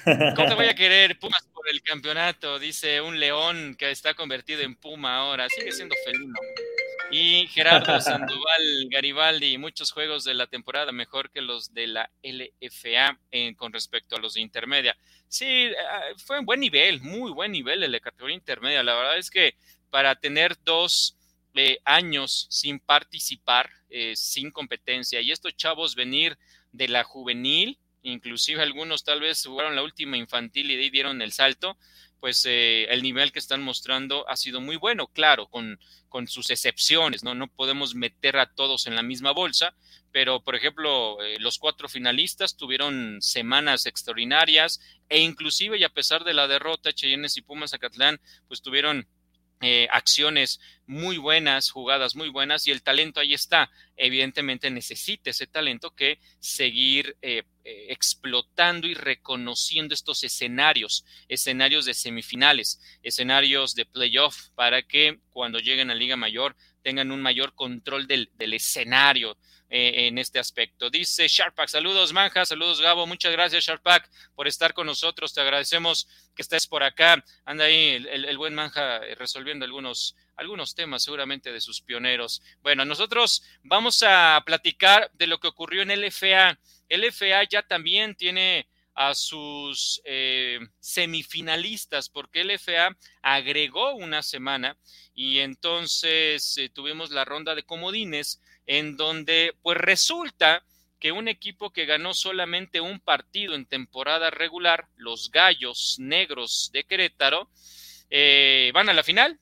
[0.04, 2.58] ¿Cómo te voy a querer Pumas por el campeonato?
[2.58, 5.48] Dice un león que está convertido en Puma ahora.
[5.48, 6.34] Sigue siendo felino.
[7.10, 13.18] Y Gerardo Sandoval Garibaldi, muchos juegos de la temporada mejor que los de la LFA
[13.56, 14.96] con respecto a los de intermedia.
[15.28, 18.82] Sí, ah, fue un buen nivel, muy buen nivel de la categoría intermedia.
[18.82, 19.54] La verdad es que
[19.90, 21.16] para tener dos
[21.54, 26.38] eh, años sin participar, eh, sin competencia, y estos chavos venir
[26.72, 31.22] de la juvenil, inclusive algunos tal vez jugaron la última infantil y de ahí dieron
[31.22, 31.76] el salto,
[32.24, 36.48] pues eh, el nivel que están mostrando ha sido muy bueno, claro, con, con sus
[36.48, 37.34] excepciones, ¿no?
[37.34, 39.74] No podemos meter a todos en la misma bolsa,
[40.10, 46.24] pero por ejemplo, eh, los cuatro finalistas tuvieron semanas extraordinarias e inclusive y a pesar
[46.24, 49.06] de la derrota, Cheyennes y Pumas Zacatlán, pues tuvieron
[49.60, 53.70] eh, acciones muy buenas, jugadas muy buenas y el talento ahí está.
[53.96, 61.94] Evidentemente necesita ese talento que seguir eh, eh, explotando y reconociendo estos escenarios, escenarios de
[61.94, 68.06] semifinales, escenarios de playoff para que cuando lleguen a Liga Mayor tengan un mayor control
[68.06, 69.36] del, del escenario,
[69.76, 70.88] eh, en este aspecto.
[70.88, 76.06] Dice Sharpak, saludos Manja, saludos Gabo, muchas gracias Sharpak por estar con nosotros, te agradecemos
[76.36, 77.24] que estés por acá.
[77.44, 82.40] Anda ahí el, buen Manja eh, resolviendo algunos, algunos temas seguramente de sus pioneros.
[82.62, 86.56] Bueno, nosotros vamos a platicar de lo que ocurrió en el FA.
[86.88, 94.76] El FA ya también tiene a sus eh, semifinalistas, porque el FA agregó una semana
[95.14, 100.64] y entonces tuvimos la ronda de comodines en donde pues resulta
[101.04, 106.84] que un equipo que ganó solamente un partido en temporada regular, los Gallos Negros de
[106.84, 107.50] Querétaro,
[108.08, 109.38] eh, van a la final,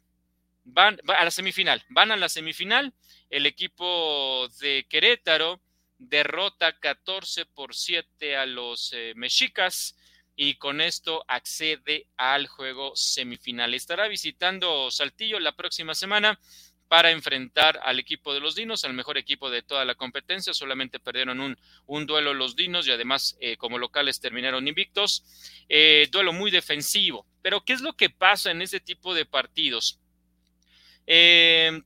[0.65, 2.93] van a la semifinal, van a la semifinal,
[3.31, 5.61] el equipo de Querétaro
[6.09, 9.97] derrota 14 por 7 a los eh, mexicas
[10.35, 13.75] y con esto accede al juego semifinal.
[13.75, 16.41] Estará visitando Saltillo la próxima semana
[16.89, 20.53] para enfrentar al equipo de los Dinos, al mejor equipo de toda la competencia.
[20.53, 25.25] Solamente perdieron un, un duelo los Dinos y además eh, como locales terminaron invictos.
[25.69, 27.27] Eh, duelo muy defensivo.
[27.41, 29.99] Pero ¿qué es lo que pasa en ese tipo de partidos?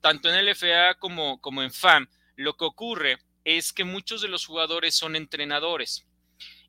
[0.01, 4.45] Tanto en LFA como, como en FAM, lo que ocurre es que muchos de los
[4.45, 6.05] jugadores son entrenadores.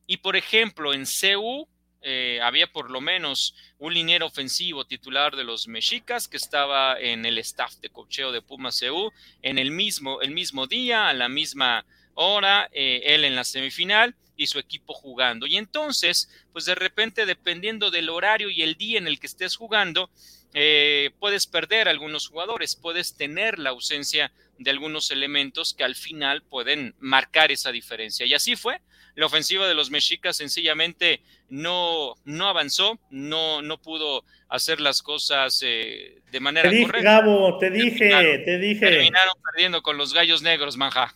[0.05, 1.67] Y por ejemplo, en CU
[2.03, 7.25] eh, había por lo menos un liniero ofensivo titular de los Mexicas que estaba en
[7.25, 9.11] el staff de cocheo de Pumas CU
[9.41, 14.15] en el mismo, el mismo día, a la misma hora, eh, él en la semifinal
[14.35, 15.47] y su equipo jugando.
[15.47, 19.55] Y entonces, pues de repente, dependiendo del horario y el día en el que estés
[19.55, 20.11] jugando,
[20.53, 26.43] eh, puedes perder algunos jugadores, puedes tener la ausencia de algunos elementos que al final
[26.43, 28.25] pueden marcar esa diferencia.
[28.25, 28.79] Y así fue.
[29.15, 35.59] La ofensiva de los mexicas sencillamente no, no avanzó, no, no pudo hacer las cosas
[35.65, 37.11] eh, de manera te dije, correcta.
[37.11, 38.09] Gabo, te dije,
[38.45, 38.79] te dije.
[38.79, 41.15] Terminaron perdiendo con los gallos negros, manja.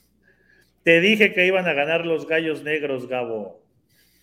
[0.84, 3.62] Te dije que iban a ganar los gallos negros, Gabo.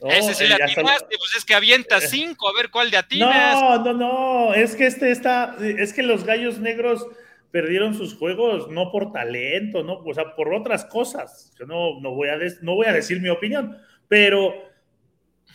[0.00, 2.96] No, Ese sí eh, le atinaste, pues es que avienta cinco, a ver cuál de
[2.96, 3.60] atinas.
[3.60, 7.06] No, no, no, es que este está, es que los gallos negros
[7.50, 11.54] perdieron sus juegos no por talento, no, o sea, por otras cosas.
[11.58, 14.54] Yo no, no, voy, a no voy a decir mi opinión, pero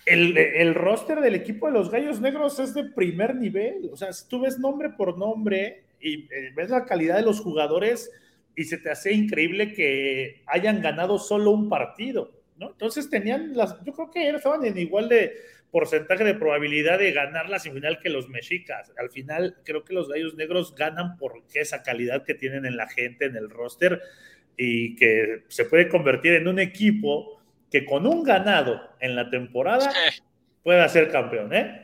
[0.06, 3.90] el, el, roster del equipo de los Gallos Negros es de primer nivel.
[3.92, 7.40] O sea, si tú ves nombre por nombre y eh, ves la calidad de los
[7.40, 8.12] jugadores
[8.56, 12.32] y se te hace increíble que hayan ganado solo un partido.
[12.60, 15.34] Entonces tenían las, yo creo que estaban en igual de
[15.74, 18.94] porcentaje de probabilidad de ganar la semifinal que los mexicas.
[18.96, 22.88] Al final, creo que los gallos negros ganan por esa calidad que tienen en la
[22.88, 24.00] gente, en el roster,
[24.56, 29.92] y que se puede convertir en un equipo que con un ganado en la temporada
[30.62, 31.83] pueda ser campeón, ¿eh?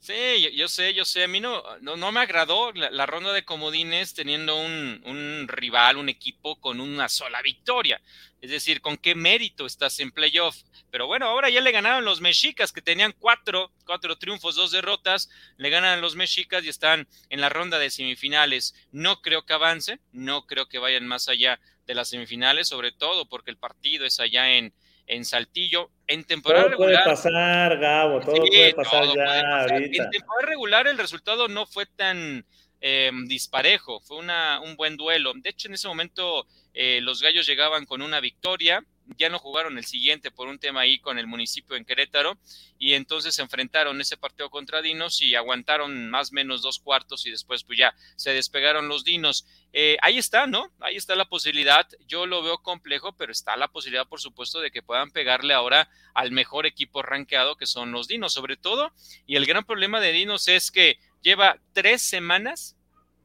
[0.00, 1.24] Sí, yo, sé, yo sé.
[1.24, 6.08] A mí no, no, me agradó la, ronda de comodines teniendo un, un, rival, un
[6.08, 8.00] equipo con una sola victoria.
[8.40, 10.56] Es decir, ¿con qué mérito estás en playoff?
[10.90, 15.28] Pero bueno, ahora ya le ganaron los mexicas que tenían cuatro, cuatro triunfos, dos derrotas.
[15.58, 18.74] Le ganan los mexicas y están en la ronda de semifinales.
[18.92, 23.28] No creo que avance, no creo que vayan más allá de las semifinales, sobre todo
[23.28, 24.72] porque el partido es allá en,
[25.10, 25.90] en Saltillo.
[26.06, 27.04] En temporada todo regular.
[27.04, 29.66] Puede pasar, Gabo, todo puede pasar ya.
[29.76, 32.44] En temporada regular el resultado no fue tan
[32.80, 35.32] eh, disparejo, fue una, un buen duelo.
[35.34, 38.84] De hecho, en ese momento eh, los gallos llegaban con una victoria
[39.16, 42.38] ya no jugaron el siguiente por un tema ahí con el municipio en Querétaro
[42.78, 47.26] y entonces se enfrentaron ese partido contra Dinos y aguantaron más o menos dos cuartos
[47.26, 49.46] y después pues ya se despegaron los Dinos.
[49.72, 50.72] Eh, ahí está, ¿no?
[50.80, 51.86] Ahí está la posibilidad.
[52.06, 55.88] Yo lo veo complejo, pero está la posibilidad, por supuesto, de que puedan pegarle ahora
[56.14, 58.92] al mejor equipo rankeado que son los Dinos, sobre todo.
[59.26, 62.76] Y el gran problema de Dinos es que lleva tres semanas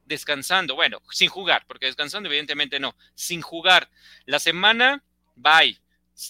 [0.04, 3.90] descansando, bueno, sin jugar, porque descansando evidentemente no, sin jugar.
[4.24, 5.02] La semana
[5.36, 5.78] bye.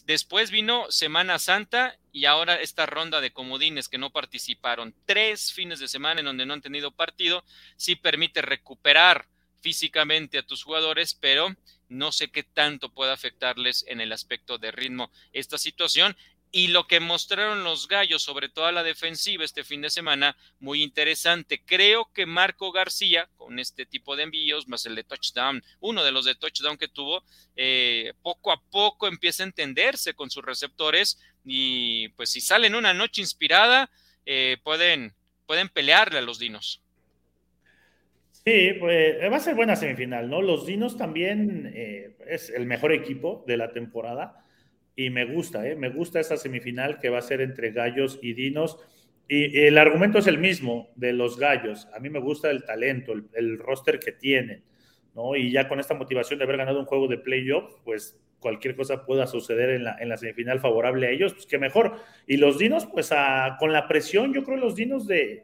[0.04, 4.94] Después vino Semana Santa y ahora esta ronda de comodines que no participaron.
[5.06, 7.44] Tres fines de semana en donde no han tenido partido.
[7.76, 9.28] Sí permite recuperar
[9.60, 11.54] físicamente a tus jugadores, pero
[11.88, 16.16] no sé qué tanto puede afectarles en el aspecto de ritmo esta situación.
[16.56, 20.34] Y lo que mostraron los gallos, sobre todo a la defensiva este fin de semana,
[20.58, 21.60] muy interesante.
[21.62, 26.12] Creo que Marco García, con este tipo de envíos, más el de touchdown, uno de
[26.12, 27.22] los de touchdown que tuvo,
[27.56, 32.94] eh, poco a poco empieza a entenderse con sus receptores y pues si salen una
[32.94, 33.90] noche inspirada,
[34.24, 35.12] eh, pueden,
[35.44, 36.80] pueden pelearle a los dinos.
[38.32, 40.40] Sí, pues va a ser buena semifinal, ¿no?
[40.40, 44.45] Los Dinos también eh, es el mejor equipo de la temporada
[44.96, 45.76] y me gusta, ¿eh?
[45.76, 48.78] me gusta esta semifinal que va a ser entre Gallos y Dinos.
[49.28, 51.86] Y, el argumento es el mismo de los Gallos.
[51.94, 54.64] A mí me gusta el talento, el, roster que tienen,
[55.14, 55.36] ¿no?
[55.36, 59.04] Y ya con esta motivación de haber ganado un juego de playoff, pues cualquier cosa
[59.04, 61.96] pueda suceder en la, en la semifinal favorable a ellos, pues que mejor.
[62.26, 63.10] Y los Dinos, pues
[63.58, 65.42] con la presión, yo creo los Dinos de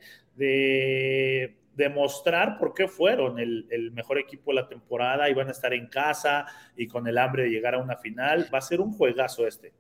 [1.75, 5.87] demostrar por qué fueron el, mejor equipo de la temporada y van a estar en
[5.87, 8.49] casa y con el hambre de llegar a una final.
[8.53, 9.73] Va a ser un juegazo este.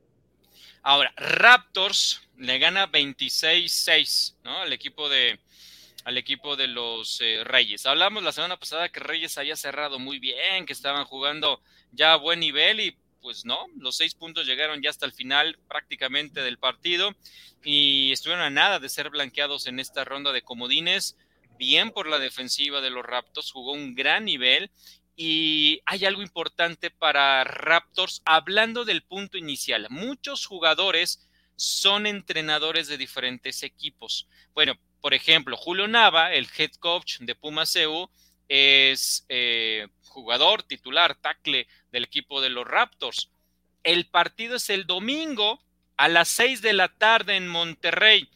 [0.82, 4.62] Ahora, Raptors le gana 26-6 ¿no?
[4.62, 5.38] al equipo de
[6.04, 7.86] al equipo de los eh, Reyes.
[7.86, 12.16] Hablamos la semana pasada que Reyes había cerrado muy bien, que estaban jugando ya a
[12.16, 16.58] buen nivel y pues no, los seis puntos llegaron ya hasta el final prácticamente del
[16.58, 17.14] partido
[17.62, 21.16] y estuvieron a nada de ser blanqueados en esta ronda de comodines
[21.62, 24.72] bien por la defensiva de los Raptors, jugó un gran nivel
[25.14, 29.86] y hay algo importante para Raptors, hablando del punto inicial.
[29.88, 34.26] Muchos jugadores son entrenadores de diferentes equipos.
[34.54, 37.62] Bueno, por ejemplo, Julio Nava, el head coach de Puma
[38.48, 43.30] es eh, jugador titular, tackle del equipo de los Raptors.
[43.84, 45.62] El partido es el domingo
[45.96, 48.28] a las seis de la tarde en Monterrey.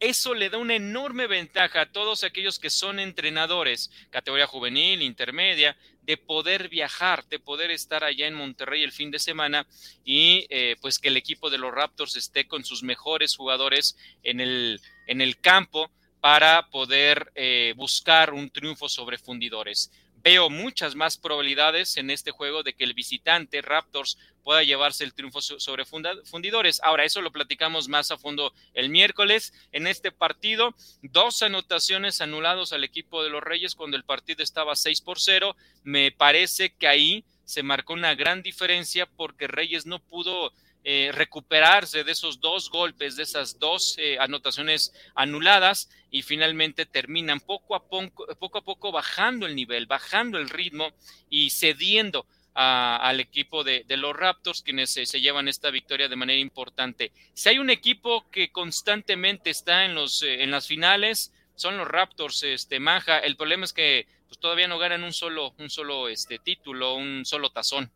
[0.00, 5.76] Eso le da una enorme ventaja a todos aquellos que son entrenadores, categoría juvenil, intermedia,
[6.02, 9.66] de poder viajar, de poder estar allá en Monterrey el fin de semana
[10.04, 14.40] y eh, pues que el equipo de los Raptors esté con sus mejores jugadores en
[14.40, 19.90] el, en el campo para poder eh, buscar un triunfo sobre fundidores.
[20.28, 25.14] Veo muchas más probabilidades en este juego de que el visitante Raptors pueda llevarse el
[25.14, 26.82] triunfo sobre fundidores.
[26.84, 29.54] Ahora, eso lo platicamos más a fondo el miércoles.
[29.72, 34.76] En este partido, dos anotaciones anulados al equipo de los Reyes cuando el partido estaba
[34.76, 35.56] 6 por 0.
[35.82, 40.52] Me parece que ahí se marcó una gran diferencia porque Reyes no pudo
[40.84, 47.40] eh, recuperarse de esos dos golpes, de esas dos eh, anotaciones anuladas y finalmente terminan
[47.40, 50.90] poco a poco, poco a poco bajando el nivel, bajando el ritmo
[51.28, 52.26] y cediendo
[52.60, 57.12] al equipo de, los Raptors, quienes se, llevan esta victoria de manera importante.
[57.32, 61.86] Si hay un equipo que constantemente está en, los, eh, en las finales, son los
[61.86, 63.20] Raptors, este, Maja.
[63.20, 67.24] El problema es que pues, todavía no ganan un solo, un solo este, título, un
[67.24, 67.92] solo tazón.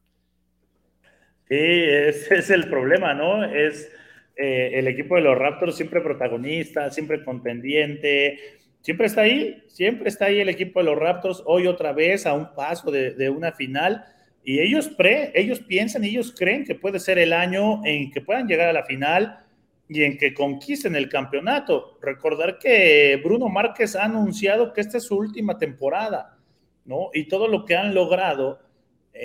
[1.49, 3.45] Sí, ese es el problema, ¿no?
[3.45, 3.91] Es
[4.37, 8.39] eh, el equipo de los Raptors siempre protagonista, siempre contendiente,
[8.81, 12.35] siempre está ahí, siempre está ahí el equipo de los Raptors, hoy otra vez a
[12.35, 14.05] un paso de, una final.
[14.45, 18.49] Y ellos, pre, ellos piensan, ellos creen que puede ser el año en que puedan
[18.49, 19.45] llegar a la final
[19.89, 21.99] y en que conquisten el campeonato.
[22.01, 26.39] Recordar que Bruno Márquez ha anunciado que esta es su última temporada,
[26.85, 27.11] ¿no?
[27.13, 28.59] Y todo lo que han logrado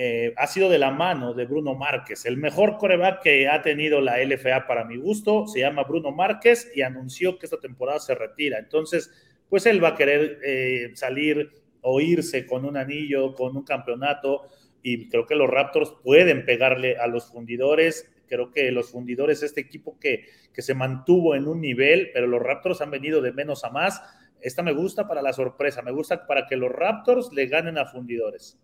[0.00, 2.24] eh, ha sido de la mano de Bruno Márquez.
[2.24, 6.70] El mejor coreback que ha tenido la LFA para mi gusto se llama Bruno Márquez
[6.72, 8.60] y anunció que esta temporada se retira.
[8.60, 9.10] Entonces,
[9.48, 14.46] pues él va a querer eh, salir o irse con un anillo, con un campeonato
[14.84, 18.08] y creo que los Raptors pueden pegarle a los fundidores.
[18.28, 22.40] Creo que los fundidores, este equipo que, que se mantuvo en un nivel, pero los
[22.40, 24.00] Raptors han venido de menos a más.
[24.40, 27.86] Esta me gusta para la sorpresa, me gusta para que los Raptors le ganen a
[27.86, 28.60] fundidores.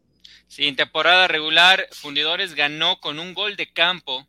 [0.49, 4.27] Sí, en temporada regular, Fundidores ganó con un gol de campo,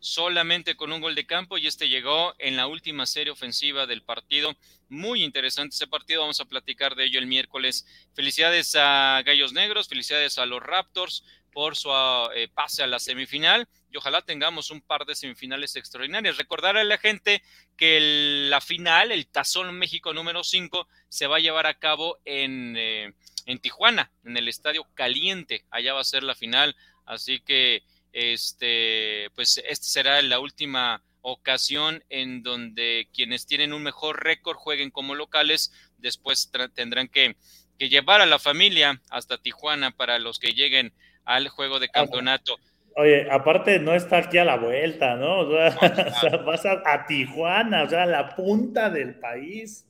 [0.00, 4.02] solamente con un gol de campo, y este llegó en la última serie ofensiva del
[4.02, 4.56] partido.
[4.88, 7.86] Muy interesante ese partido, vamos a platicar de ello el miércoles.
[8.14, 11.90] Felicidades a Gallos Negros, felicidades a los Raptors por su
[12.34, 16.36] eh, pase a la semifinal y ojalá tengamos un par de semifinales extraordinarias.
[16.36, 17.42] Recordar a la gente
[17.76, 22.76] que la final, el Tazón México número 5, se va a llevar a cabo en,
[22.76, 23.12] eh,
[23.48, 25.64] en Tijuana, en el Estadio Caliente.
[25.70, 26.76] Allá va a ser la final.
[27.06, 27.82] Así que,
[28.12, 34.90] este, pues, esta será la última ocasión en donde quienes tienen un mejor récord jueguen
[34.90, 35.72] como locales.
[35.96, 37.36] Después tendrán que,
[37.78, 40.92] que llevar a la familia hasta Tijuana para los que lleguen
[41.24, 42.58] al juego de campeonato.
[42.96, 45.40] Oye, aparte no está aquí a la vuelta, ¿no?
[45.48, 49.87] O sea, vas a, a, Tijuana, o sea, a la punta del país.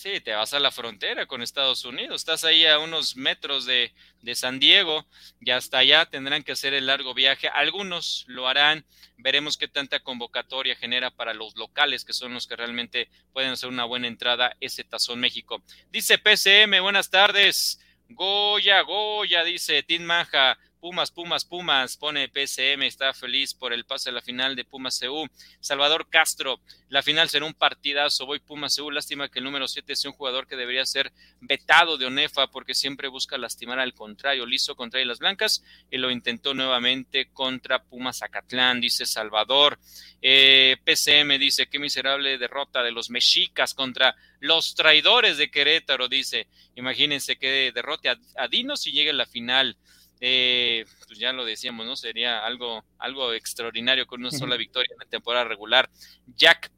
[0.00, 3.92] Sí, te vas a la frontera con Estados Unidos, estás ahí a unos metros de,
[4.22, 5.04] de, San Diego
[5.42, 7.48] y hasta allá tendrán que hacer el largo viaje.
[7.48, 8.86] Algunos lo harán,
[9.18, 13.68] veremos qué tanta convocatoria genera para los locales, que son los que realmente pueden hacer
[13.68, 15.62] una buena entrada ese Tazón México.
[15.90, 17.78] Dice PCM, buenas tardes.
[18.08, 24.08] Goya, Goya, dice Tim Maja, Pumas, Pumas, Pumas, pone PCM, está feliz por el pase
[24.08, 25.28] a la final de Pumas CU.
[25.60, 28.24] Salvador Castro, la final será un partidazo.
[28.24, 31.12] Voy Pumas CU, lástima que el número 7 sea un jugador que debería ser
[31.42, 34.46] vetado de ONEFA porque siempre busca lastimar al contrario.
[34.46, 39.78] Listo contra las Blancas y lo intentó nuevamente contra Pumas Acatlán, dice Salvador.
[40.22, 46.48] Eh, PCM dice: Qué miserable derrota de los mexicas contra los traidores de Querétaro, dice.
[46.74, 49.76] Imagínense que derrote a, a Dinos y llegue a la final.
[50.22, 51.96] Eh, pues ya lo decíamos, ¿no?
[51.96, 55.88] Sería algo, algo extraordinario con una sola victoria en la temporada regular.
[56.36, 56.70] Jack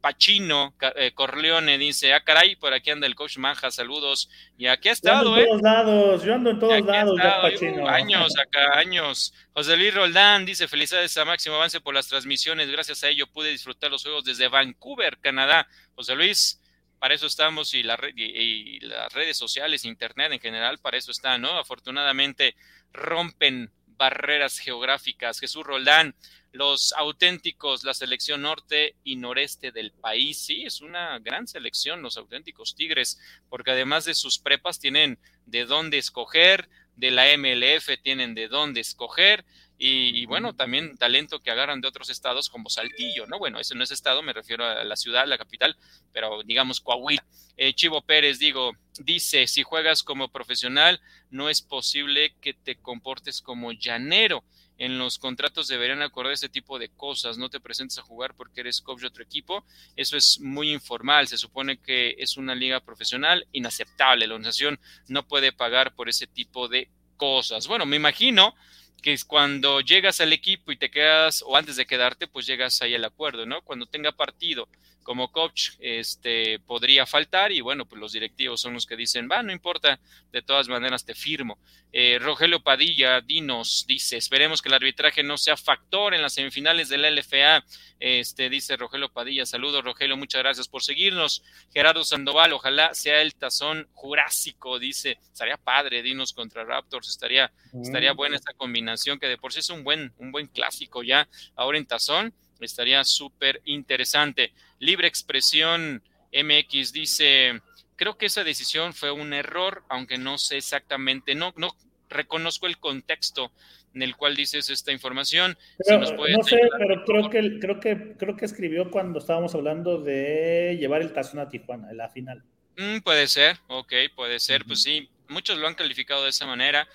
[0.00, 4.30] Pachino eh, Corleone dice, ah, caray, por aquí anda el coach Manja, saludos.
[4.56, 7.42] Y aquí ha estado, yo ando en todos lados, yo ando en todos lados, Jack
[7.42, 7.84] Pachino.
[7.84, 9.34] Uh, años acá, años.
[9.52, 13.50] José Luis Roldán dice, felicidades a Máximo Avance por las transmisiones, gracias a ello pude
[13.50, 15.68] disfrutar los juegos desde Vancouver, Canadá.
[15.94, 16.60] José Luis,
[16.98, 21.38] para eso estamos y, la, y, las redes sociales, internet en general, para eso está,
[21.38, 21.58] ¿no?
[21.58, 22.56] Afortunadamente
[22.92, 25.40] rompen barreras geográficas.
[25.40, 26.14] Jesús Roldán,
[26.52, 32.16] los auténticos, la selección norte y noreste del país, sí, es una gran selección, los
[32.16, 38.34] auténticos Tigres, porque además de sus prepas tienen de dónde escoger, de la MLF tienen
[38.34, 39.44] de dónde escoger,
[39.78, 43.38] y, bueno, también talento que agarran de otros estados como Saltillo, ¿no?
[43.38, 45.76] Bueno, ese no es estado, me refiero a la ciudad, la capital,
[46.12, 47.24] pero digamos Coahuila.
[47.58, 53.42] Eh, Chivo Pérez, digo, dice, si juegas como profesional, no es posible que te comportes
[53.42, 54.44] como llanero.
[54.78, 57.38] En los contratos deberían acordar ese tipo de cosas.
[57.38, 59.64] No te presentes a jugar porque eres coach de otro equipo.
[59.96, 61.28] Eso es muy informal.
[61.28, 64.26] Se supone que es una liga profesional inaceptable.
[64.26, 67.66] La organización no puede pagar por ese tipo de cosas.
[67.66, 68.54] Bueno, me imagino
[69.02, 72.82] que es cuando llegas al equipo y te quedas, o antes de quedarte, pues llegas
[72.82, 73.62] ahí al acuerdo, ¿no?
[73.62, 74.68] Cuando tenga partido
[75.06, 79.40] como coach, este, podría faltar y bueno, pues los directivos son los que dicen, va,
[79.40, 80.00] no importa,
[80.32, 81.60] de todas maneras te firmo.
[81.92, 86.88] Eh, Rogelio Padilla, Dinos, dice, esperemos que el arbitraje no sea factor en las semifinales
[86.88, 87.64] del LFA,
[88.00, 91.44] este, dice Rogelio Padilla, saludos Rogelio, muchas gracias por seguirnos.
[91.72, 98.12] Gerardo Sandoval, ojalá sea el tazón jurásico, dice, estaría padre, Dinos contra Raptors, estaría, estaría
[98.12, 98.16] mm.
[98.16, 98.85] buena esta combinación
[99.20, 103.04] que de por sí es un buen, un buen clásico ya, ahora en tazón Estaría
[103.04, 104.52] súper interesante.
[104.78, 107.60] Libre Expresión MX dice,
[107.96, 111.68] creo que esa decisión fue un error, aunque no sé exactamente, no, no
[112.08, 113.52] reconozco el contexto
[113.94, 115.56] en el cual dices esta información.
[115.88, 121.00] no sé, pero creo que, creo, que, creo que escribió cuando estábamos hablando de llevar
[121.02, 122.42] el tazón a Tijuana, en la final.
[122.76, 126.86] Mm, puede ser, ok, puede ser, pues sí, muchos lo han calificado de esa manera.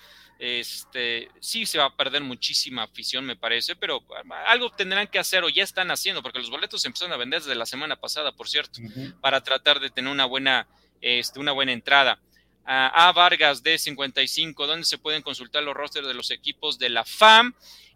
[0.44, 4.02] Este, sí se va a perder muchísima afición, me parece, pero
[4.46, 7.42] algo tendrán que hacer o ya están haciendo, porque los boletos se empezaron a vender
[7.42, 8.80] desde la semana pasada, por cierto,
[9.20, 10.66] para tratar de tener una buena,
[11.00, 12.18] este, una buena entrada.
[12.64, 17.04] a Vargas de 55, donde se pueden consultar los rosters de los equipos de la
[17.04, 17.54] FAM.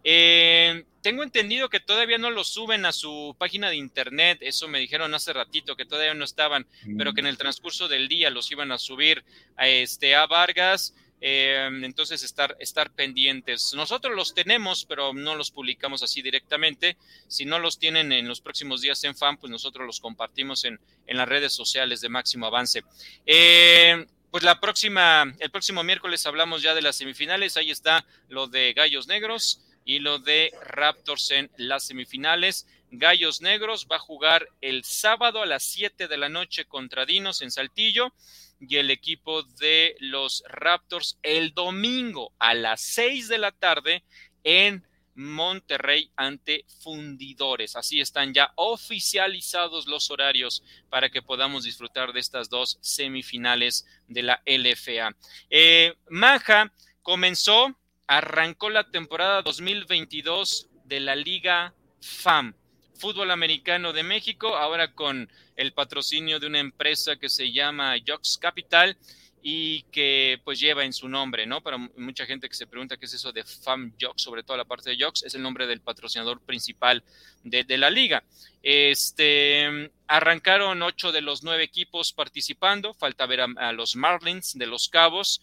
[0.09, 4.79] Eh, tengo entendido que todavía no los suben a su página de internet, eso me
[4.79, 6.65] dijeron hace ratito que todavía no estaban,
[6.97, 9.25] pero que en el transcurso del día los iban a subir
[9.57, 10.93] a este a Vargas.
[11.19, 13.73] Em, entonces, estar, estar pendientes.
[13.73, 16.97] Nosotros los tenemos, pero no los publicamos así directamente.
[17.27, 20.79] Si no los tienen en los próximos días en fan, pues nosotros los compartimos en,
[21.07, 22.83] en las redes sociales de Máximo Avance.
[23.25, 27.57] Em, pues la próxima, el próximo miércoles hablamos ya de las semifinales.
[27.57, 32.67] Ahí está lo de Gallos Negros y lo de Raptors en las semifinales.
[32.91, 37.41] Gallos Negros va a jugar el sábado a las 7 de la noche contra Dinos
[37.41, 38.13] en Saltillo
[38.59, 44.03] y el equipo de los Raptors el domingo a las 6 de la tarde
[44.43, 44.85] en
[45.15, 47.75] Monterrey ante Fundidores.
[47.75, 54.23] Así están ya oficializados los horarios para que podamos disfrutar de estas dos semifinales de
[54.23, 55.15] la LFA.
[55.49, 56.71] Eh, Maja
[57.01, 57.75] comenzó,
[58.05, 62.53] arrancó la temporada 2022 de la Liga FAM
[62.97, 68.37] fútbol americano de México, ahora con el patrocinio de una empresa que se llama Jox
[68.37, 68.97] Capital
[69.41, 71.61] y que pues lleva en su nombre, ¿no?
[71.61, 74.65] Para mucha gente que se pregunta qué es eso de Fam Jox, sobre todo la
[74.65, 77.03] parte de Jox, es el nombre del patrocinador principal
[77.43, 78.23] de, de, la liga.
[78.61, 84.89] Este, arrancaron ocho de los nueve equipos participando, falta ver a los Marlins de los
[84.89, 85.41] Cabos.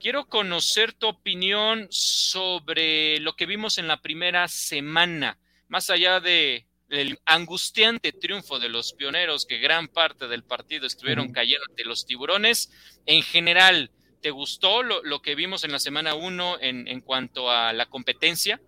[0.00, 5.36] Quiero conocer tu opinión sobre lo que vimos en la primera semana
[5.70, 11.30] más allá de el angustiante triunfo de los pioneros que gran parte del partido estuvieron
[11.30, 12.72] cayendo ante los tiburones,
[13.06, 17.86] en general, ¿te gustó lo, que vimos en la semana 1 en, cuanto a la
[17.86, 18.60] competencia?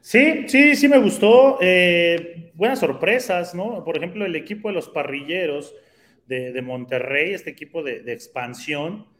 [0.00, 1.58] Sí, sí, sí me gustó.
[1.60, 3.84] Eh, buenas sorpresas, ¿no?
[3.84, 5.72] Por ejemplo, el equipo de los parrilleros
[6.26, 9.11] de, Monterrey, este equipo de expansión,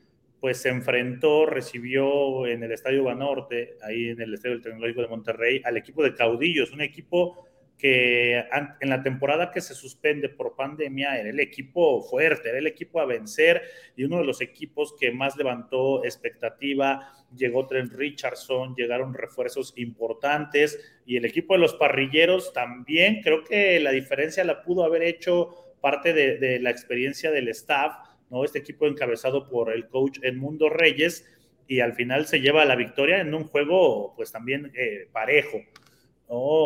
[0.42, 5.62] pues se enfrentó, recibió en el Estadio Banorte, ahí en el Estadio Tecnológico de Monterrey,
[5.64, 7.46] al equipo de Caudillos, un equipo
[7.78, 8.44] que
[8.80, 13.00] en la temporada que se suspende por pandemia era el equipo fuerte, era el equipo
[13.00, 13.62] a vencer
[13.94, 17.08] y uno de los equipos que más levantó expectativa.
[17.36, 23.78] Llegó Trent Richardson, llegaron refuerzos importantes y el equipo de los parrilleros también, creo que
[23.78, 27.92] la diferencia la pudo haber hecho parte de, de la experiencia del staff
[28.32, 28.44] ¿no?
[28.44, 31.28] Este equipo encabezado por el coach Edmundo Reyes
[31.68, 35.60] y al final se lleva la victoria en un juego pues también eh, parejo.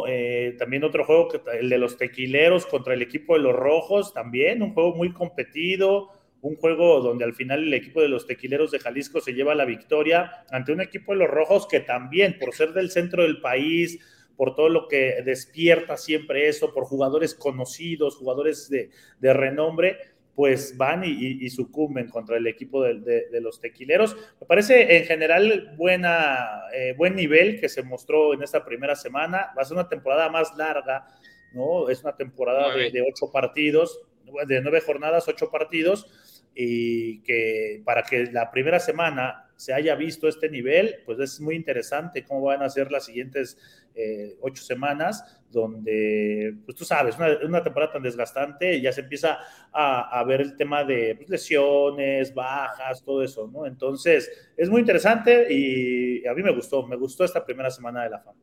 [0.09, 4.63] Eh, también otro juego, el de los tequileros contra el equipo de los rojos, también
[4.63, 6.11] un juego muy competido,
[6.41, 9.65] un juego donde al final el equipo de los tequileros de Jalisco se lleva la
[9.65, 13.99] victoria ante un equipo de los rojos que también, por ser del centro del país,
[14.37, 19.99] por todo lo que despierta siempre eso, por jugadores conocidos, jugadores de, de renombre,
[20.37, 24.15] pues van y, sucumben contra el equipo de, los tequileros.
[24.39, 29.51] Me parece en general buena, eh, buen nivel que se mostró en esta primera semana.
[29.57, 31.07] Va a ser una temporada más larga,
[31.55, 31.89] ¿no?
[31.89, 33.99] Es una temporada de, ocho partidos,
[34.47, 36.07] de nueve jornadas, ocho partidos,
[36.55, 41.55] y que para que la primera semana se haya visto este nivel, pues es muy
[41.55, 43.57] interesante cómo van a ser las siguientes
[43.95, 49.39] eh, ocho semanas, donde, pues tú sabes, una, temporada tan desgastante, ya se empieza
[49.73, 53.65] a, ver el tema de pues, lesiones, bajas, todo eso, ¿no?
[53.65, 58.11] Entonces, es muy interesante y a mí me gustó, me gustó esta primera semana de
[58.11, 58.39] la fama.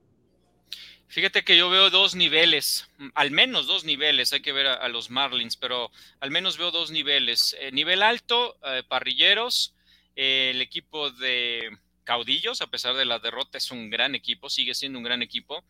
[1.07, 5.11] Fíjate que yo veo dos niveles, al menos dos niveles, hay que ver a, los
[5.11, 7.55] Marlins, pero al menos veo dos niveles.
[7.59, 9.75] Eh, nivel alto, eh, parrilleros,
[10.15, 14.97] el equipo de Caudillos, a pesar de la derrota, es un gran equipo, sigue siendo
[14.97, 15.63] un gran equipo.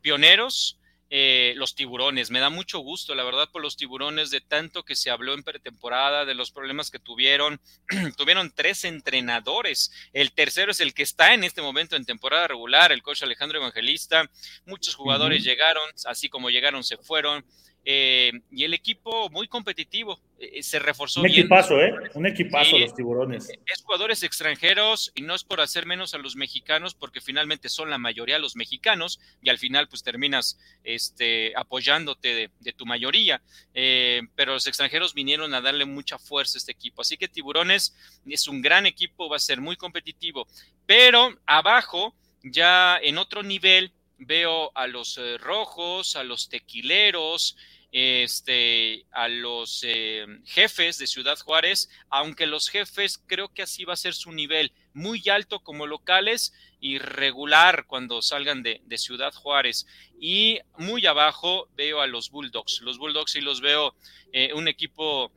[0.00, 0.78] Pioneros,
[1.16, 2.32] eh, los tiburones.
[2.32, 5.44] Me da mucho gusto, la verdad, por los tiburones, de tanto que se habló en
[5.44, 7.60] pretemporada, de los problemas que tuvieron.
[8.16, 9.92] tuvieron tres entrenadores.
[10.12, 13.58] El tercero es el que está en este momento en temporada regular, el coach Alejandro
[13.58, 14.28] Evangelista.
[14.66, 17.44] Muchos jugadores llegaron, así como llegaron, se fueron.
[17.86, 21.40] Eh, y el equipo muy competitivo, eh, se reforzó un bien.
[21.40, 21.92] Equipazo, ¿eh?
[22.14, 23.50] Un equipazo, los tiburones.
[23.66, 27.90] Es jugadores extranjeros y no es por hacer menos a los mexicanos, porque finalmente son
[27.90, 33.42] la mayoría los mexicanos y al final pues terminas este, apoyándote de, tu mayoría.
[33.74, 37.02] Eh, pero los extranjeros vinieron a darle mucha fuerza a este equipo.
[37.02, 37.94] Así que Tiburones
[38.26, 40.46] es un gran equipo, va a ser muy competitivo.
[40.86, 47.56] Pero abajo, ya en otro nivel, veo a los rojos, a los tequileros,
[47.96, 53.92] este, a los eh, jefes de Ciudad Juárez, aunque los jefes creo que así va
[53.92, 59.86] a ser su nivel, muy alto como locales y regular cuando salgan de, Ciudad Juárez.
[60.18, 62.80] Y muy abajo veo a los Bulldogs.
[62.80, 63.94] Los Bulldogs sí los veo
[64.32, 65.30] eh, un equipo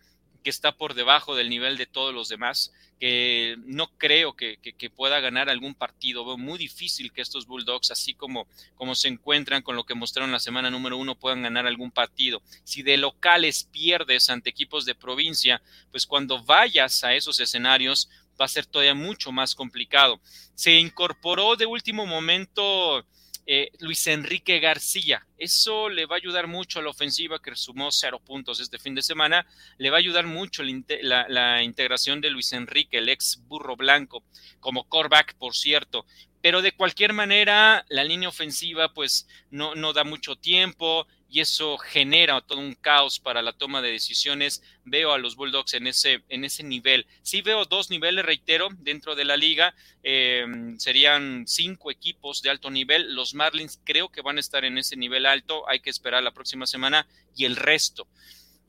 [0.43, 4.58] que está por debajo del nivel de todos los demás que no creo que,
[4.95, 6.26] pueda ganar algún partido.
[6.26, 10.32] Veo muy difícil que estos Bulldogs, así como, como se encuentran con lo que mostraron
[10.32, 12.41] la semana número uno, puedan ganar algún partido.
[12.64, 18.45] Si de locales pierdes ante equipos de provincia, pues cuando vayas a esos escenarios va
[18.45, 20.20] a ser todavía mucho más complicado.
[20.56, 23.06] Se incorporó de último momento
[23.50, 25.26] eh, Luis Enrique García.
[25.38, 28.93] Eso le va a ayudar mucho a la ofensiva que sumó cero puntos este fin
[28.93, 29.48] de semana.
[29.78, 34.24] Le va a ayudar mucho la, integración de Luis Enrique, el ex burro blanco,
[34.60, 36.06] como coreback, por cierto
[36.39, 41.78] pero de cualquier manera la línea ofensiva pues no, no, da mucho tiempo y eso
[41.78, 44.63] genera todo un caos para la toma de decisiones.
[44.86, 47.05] Veo a los Bulldogs en ese, en ese nivel.
[47.21, 49.75] Sí veo dos niveles, reitero, dentro de la liga.
[50.03, 53.13] Em, serían cinco equipos de alto nivel.
[53.13, 55.67] Los Marlins creo que van a estar en ese nivel alto.
[55.67, 58.07] Hay que esperar la próxima semana y el resto.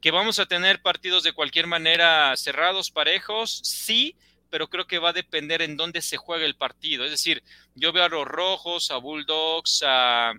[0.00, 4.16] Que vamos a tener partidos de cualquier manera cerrados, parejos, sí,
[4.50, 7.04] pero creo que va a depender en dónde se juegue el partido.
[7.04, 7.42] Es decir,
[7.74, 10.32] yo veo a los rojos, a Bulldogs, a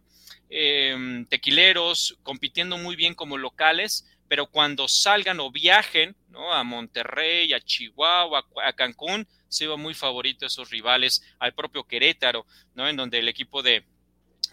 [0.50, 6.54] Em, tequileros compitiendo muy bien como locales, pero cuando salgan o viajen ¿no?
[6.54, 11.84] a Monterrey, a Chihuahua, a Cancún, se va muy favorito a esos rivales, al propio
[11.84, 12.88] Querétaro, ¿no?
[12.88, 13.84] en donde el equipo de,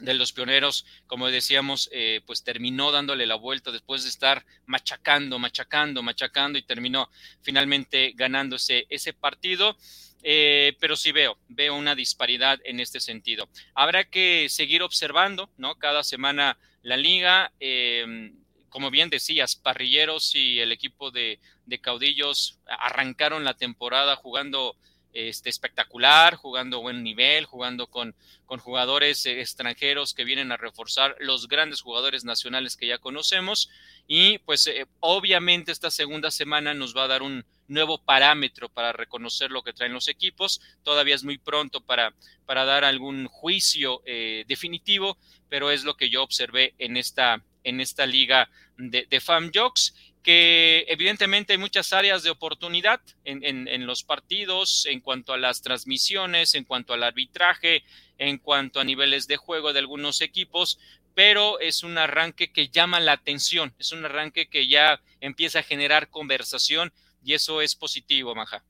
[0.01, 6.03] los pioneros, como decíamos, eh, pues terminó dándole la vuelta después de estar machacando, machacando,
[6.03, 7.11] machacando y terminó
[7.41, 9.77] finalmente ganando ese partido.
[10.23, 13.49] Eh, pero sí veo, veo una disparidad en este sentido.
[13.75, 15.77] Habrá que seguir observando, ¿no?
[15.77, 18.35] Cada semana la liga, em,
[18.69, 24.77] como bien decías, Parrilleros y el equipo de, de Caudillos arrancaron la temporada jugando
[25.17, 28.15] este, espectacular, jugando buen nivel, jugando con,
[28.45, 33.71] con jugadores eh, extranjeros que vienen a reforzar los grandes jugadores nacionales que ya conocemos.
[34.07, 38.93] Y pues eh, obviamente esta segunda semana nos va a dar un nuevo parámetro para
[38.93, 40.61] reconocer lo que traen los equipos.
[40.83, 42.13] Todavía es muy pronto para,
[42.45, 45.17] para dar algún juicio eh, definitivo,
[45.49, 49.95] pero es lo que yo observé en esta, en esta liga de, de FAMJOX
[50.27, 56.57] que evidentemente hay muchas áreas de oportunidad en, los partidos, en cuanto a las transmisiones,
[56.57, 57.85] en cuanto al arbitraje,
[58.19, 60.81] en cuanto a niveles de juego de algunos equipos,
[61.15, 65.63] pero es un arranque que llama la atención, es un arranque que ya empieza a
[65.63, 68.65] generar conversación y eso es positivo, Maja.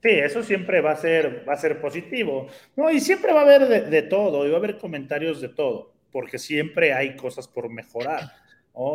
[0.00, 2.48] Sí, eso siempre va a ser, va a ser positivo.
[2.76, 5.48] No, y siempre va a haber de, de todo, y va a haber comentarios de
[5.48, 8.30] todo, porque siempre hay cosas por mejorar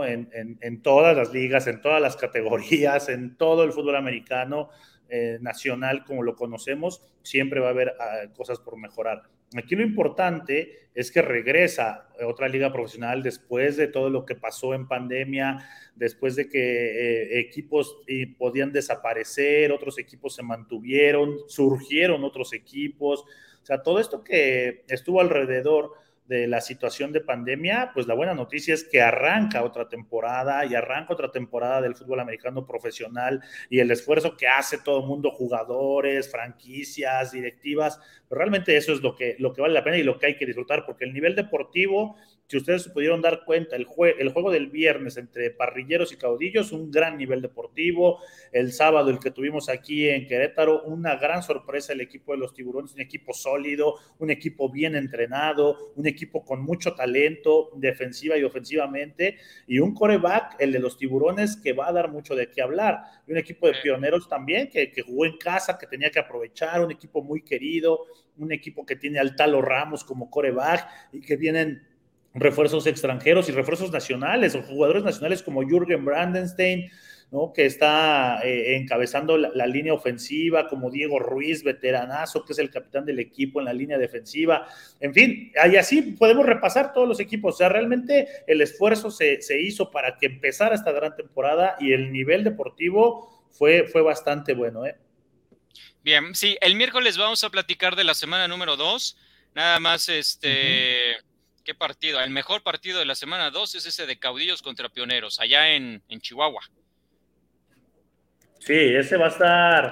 [0.06, 4.70] en, todas las ligas, en todas las categorías, en todo el fútbol americano
[5.10, 9.24] eh, nacional como lo conocemos, siempre va a haber ah, cosas por mejorar.
[9.56, 14.74] Aquí lo importante es que regresa otra liga profesional después de todo lo que pasó
[14.74, 15.60] en pandemia,
[15.96, 23.22] después de que eh, equipos eh, podían desaparecer, otros equipos se mantuvieron, surgieron otros equipos,
[23.22, 25.94] o sea, todo esto que estuvo alrededor
[26.28, 30.74] de la situación de pandemia, pues la buena noticia es que arranca otra temporada y
[30.74, 35.32] arranca otra temporada del fútbol americano profesional y el esfuerzo que hace todo el mundo,
[35.32, 40.04] jugadores, franquicias, directivas, pues realmente eso es lo que, lo que vale la pena y
[40.04, 42.16] lo que hay que disfrutar, porque el nivel deportivo
[42.48, 43.88] si ustedes se pudieron dar cuenta, el,
[44.20, 48.20] el, juego del viernes entre parrilleros y caudillos, un gran nivel deportivo.
[48.52, 52.54] El sábado, el que tuvimos aquí en Querétaro, una gran sorpresa el equipo de los
[52.54, 58.44] tiburones, un equipo sólido, un equipo bien entrenado, un equipo con mucho talento defensiva y
[58.44, 62.62] ofensivamente, y un coreback, el de los tiburones, que va a dar mucho de qué
[62.62, 63.02] hablar.
[63.28, 66.84] Y un equipo de pioneros también, que, que jugó en casa, que tenía que aprovechar,
[66.86, 68.06] un equipo muy querido,
[68.38, 71.95] un equipo que tiene al Talo Ramos como coreback y que vienen
[72.36, 76.92] refuerzos extranjeros y refuerzos nacionales o jugadores nacionales como Jürgen Brandenstein,
[77.32, 77.54] ¿no?
[77.54, 83.06] que está eh, encabezando la, línea ofensiva, como Diego Ruiz, veteranazo, que es el capitán
[83.06, 84.68] del equipo en la línea defensiva.
[85.00, 87.56] En fin, y así podemos repasar todos los equipos.
[87.56, 91.94] O sea, realmente el esfuerzo se, se hizo para que empezara esta gran temporada y
[91.94, 94.86] el nivel deportivo fue, fue bastante bueno.
[94.86, 94.98] ¿eh?
[96.04, 99.18] Bien, sí, el miércoles vamos a platicar de la semana número 2.
[99.56, 101.16] Nada más, este...
[101.66, 102.22] ¿Qué partido?
[102.22, 106.04] El mejor partido de la semana 2 es ese de Caudillos contra Pioneros, allá en,
[106.20, 106.62] Chihuahua.
[108.60, 109.84] Sí, ese va a estar,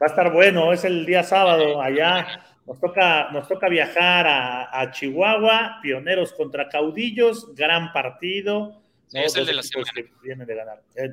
[0.00, 4.90] va a estar bueno, es el día sábado, allá nos toca, nos toca viajar a,
[4.92, 8.80] Chihuahua, Pioneros contra Caudillos, gran partido.
[9.12, 9.90] es el de la semana.
[10.22, 10.80] de ganar.
[10.94, 11.10] Eh,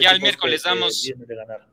[0.00, 1.02] ya el miércoles damos.
[1.04, 1.68] De ganar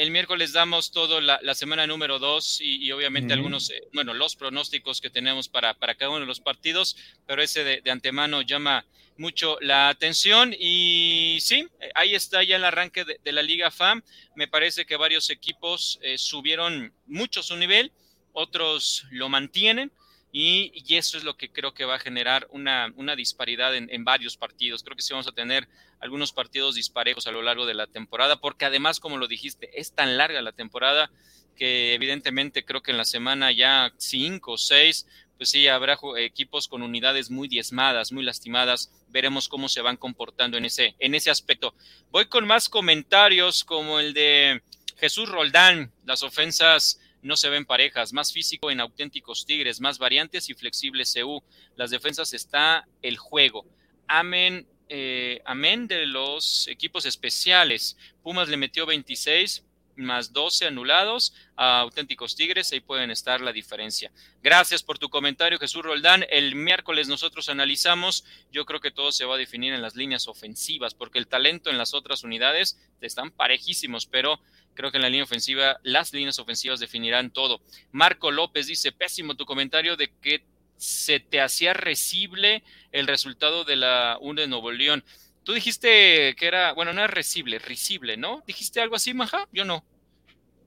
[0.00, 4.98] el miércoles damos todo la, semana número dos y, obviamente algunos, eh, bueno, los pronósticos
[4.98, 6.96] que tenemos para, para, cada uno de los partidos,
[7.26, 8.86] pero ese de, antemano llama
[9.18, 14.02] mucho la atención y sí, ahí está ya el arranque de, la Liga FAM.
[14.36, 17.92] Me parece que varios equipos eh, subieron mucho su nivel,
[18.32, 19.92] otros lo mantienen.
[20.32, 24.04] Y, eso es lo que creo que va a generar una, una disparidad en, en,
[24.04, 24.82] varios partidos.
[24.82, 25.68] Creo que sí vamos a tener
[25.98, 29.92] algunos partidos disparejos a lo largo de la temporada, porque además, como lo dijiste, es
[29.92, 31.10] tan larga la temporada
[31.56, 35.06] que evidentemente creo que en la semana ya cinco o seis,
[35.36, 38.90] pues sí, habrá equipos con unidades muy diezmadas, muy lastimadas.
[39.08, 41.74] Veremos cómo se van comportando en ese, en ese aspecto.
[42.10, 44.62] Voy con más comentarios como el de
[44.98, 50.48] Jesús Roldán, las ofensas no se ven parejas, más físico en auténticos Tigres, más variantes
[50.48, 51.42] y flexibles CU.
[51.76, 53.66] Las defensas está el juego.
[54.06, 57.96] Amén, eh, amén de los equipos especiales.
[58.22, 59.64] Pumas le metió 26
[60.00, 64.10] más 12 anulados a auténticos Tigres, ahí pueden estar la diferencia.
[64.42, 66.24] Gracias por tu comentario, Jesús Roldán.
[66.30, 70.26] El miércoles nosotros analizamos, yo creo que todo se va a definir en las líneas
[70.28, 74.40] ofensivas, porque el talento en las otras unidades están parejísimos, pero
[74.74, 77.60] Creo que en la línea ofensiva, las líneas ofensivas definirán todo.
[77.92, 80.42] Marco López dice, pésimo tu comentario de que
[80.76, 82.62] se te hacía recible
[82.92, 85.04] el resultado de la UNE de Nuevo León.
[85.42, 88.42] Tú dijiste que era, bueno, no era recible, risible, ¿no?
[88.46, 89.46] ¿Dijiste algo así, Maja?
[89.52, 89.84] Yo no.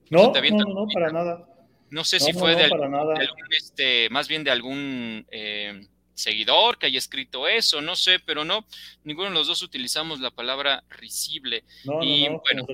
[0.10, 1.47] No, no, no, para nada.
[1.89, 3.16] No sé si fue de, algún,
[3.58, 8.66] este, más bien de algún eh, seguidor que haya escrito eso, no sé, pero no,
[9.04, 11.64] ninguno de los dos utilizamos la palabra risible.
[12.01, 12.66] y bueno,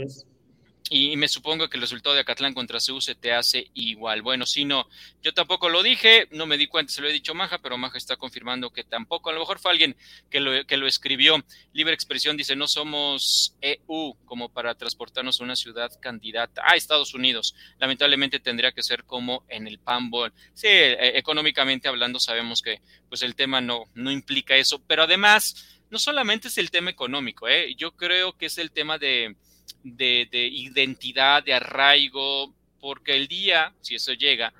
[0.89, 4.23] y me supongo que el resultado de Acatlán contra Seúl se te hace igual.
[4.23, 4.89] Bueno, si no,
[5.21, 7.97] yo tampoco lo dije, no me di cuenta, se lo he dicho Maja, pero Maja
[7.97, 9.29] está confirmando que tampoco.
[9.29, 9.95] A lo mejor fue alguien
[10.31, 11.43] que lo, que lo escribió.
[11.73, 17.13] Libre Expresión dice, no somos EU como para transportarnos a una ciudad candidata a Estados
[17.13, 17.55] Unidos.
[17.77, 20.33] Lamentablemente tendría que ser como en el Panball.
[20.55, 25.79] Sí, e, económicamente hablando sabemos que pues el tema no, no implica eso, pero además
[25.91, 27.73] no solamente es el tema económico, ¿eh?
[27.75, 29.35] yo creo que es el tema de
[29.83, 34.53] de, identidad, de arraigo, porque el día, si eso llega,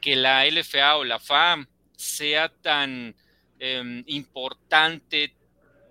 [0.00, 1.66] que la LFA o la FAM
[1.96, 3.14] sea tan
[3.58, 5.34] em, importante,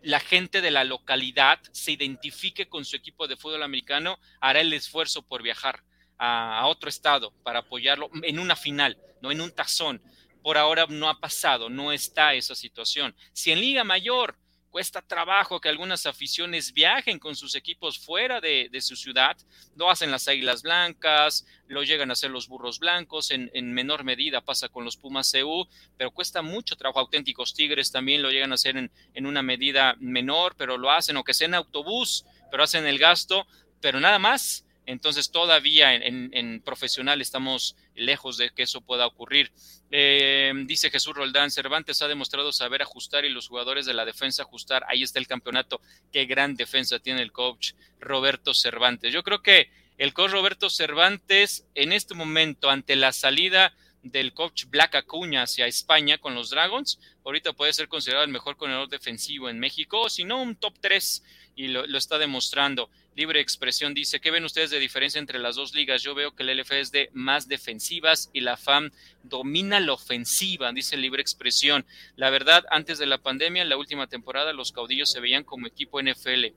[0.01, 4.73] la gente de la localidad se identifique con su equipo de fútbol americano, hará el
[4.73, 5.83] esfuerzo por viajar
[6.17, 10.01] a, a, otro estado para apoyarlo en una final, no en un tazón.
[10.43, 13.15] Por ahora no ha pasado, no está esa situación.
[13.33, 14.37] Si en Liga Mayor
[14.75, 19.37] cuesta trabajo que algunas aficiones viajen con sus equipos fuera de, su ciudad.
[19.77, 24.41] Lo hacen las Águilas Blancas, lo llegan a hacer los Burros Blancos, en, menor medida
[24.41, 25.65] pasa con los Pumas CU,
[25.95, 26.99] pero cuesta mucho trabajo.
[26.99, 31.15] Auténticos Tigres también lo llegan a hacer en, en una medida menor, pero lo hacen,
[31.15, 33.47] o que sea en autobús, pero hacen el gasto,
[33.79, 39.51] pero nada más entonces todavía en, profesional estamos lejos de que eso pueda ocurrir.
[39.91, 44.43] Eh, dice Jesús Roldán, Cervantes ha demostrado saber ajustar y los jugadores de la defensa
[44.43, 44.83] ajustar.
[44.87, 45.81] Ahí está el campeonato.
[46.11, 49.13] Qué gran defensa tiene el coach Roberto Cervantes.
[49.13, 53.73] Yo creo que el coach Roberto Cervantes en este momento ante la salida
[54.05, 58.55] del coach Black Acuña hacia España con los Dragons, ahorita puede ser considerado el mejor
[58.55, 61.23] corredor defensivo en México, si no un top 3
[61.55, 62.89] y lo, está demostrando.
[63.15, 66.03] Libre Expresión dice, ¿qué ven ustedes de diferencia entre las dos ligas?
[66.03, 68.91] Yo veo que el LFA es de más defensivas y la FAM
[69.23, 71.85] domina la ofensiva, dice Libre Expresión.
[72.17, 75.65] La verdad, antes de la pandemia, en la última temporada, los caudillos se veían como
[75.65, 76.53] equipo NFL.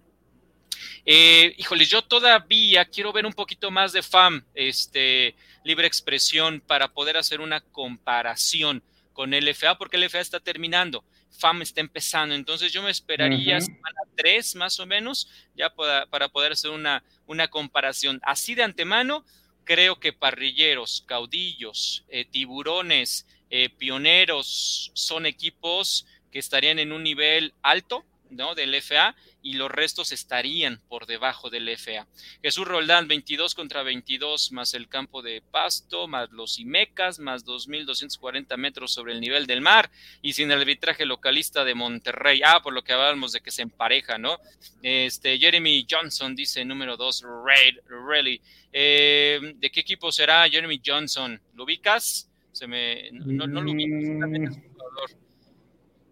[1.04, 6.88] Eh, híjole, yo todavía quiero ver un poquito más de FAM, este, Libre Expresión, para
[6.88, 8.82] poder hacer una comparación
[9.12, 11.04] con LFA, porque LFA está terminando.
[11.30, 12.34] FAM está empezando.
[12.34, 17.48] Entonces yo me esperaría semana 3 más o menos ya para, poder hacer una, una
[17.48, 18.20] comparación.
[18.22, 19.24] Así de antemano,
[19.64, 27.54] creo que parrilleros, caudillos, eh, tiburones, eh, pioneros son equipos que estarían en un nivel
[27.62, 28.54] alto ¿no?
[28.54, 32.06] del FA y los restos estarían por debajo del FA.
[32.42, 38.56] Jesús Roldán, 22 contra 22, más el campo de pasto, más los IMECAS, más 2.240
[38.56, 39.90] metros sobre el nivel del mar
[40.22, 42.40] y sin el arbitraje localista de Monterrey.
[42.44, 44.38] Ah, por lo que hablábamos de que se empareja, ¿no?
[44.82, 48.40] Este, Jeremy Johnson dice número 2, Raid Rally.
[48.72, 51.40] Eh, ¿De qué equipo será Jeremy Johnson?
[51.54, 52.28] ¿Lo ubicas?
[52.52, 54.58] Se me, no, no, lo ubicas.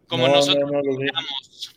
[0.09, 0.71] Como nosotros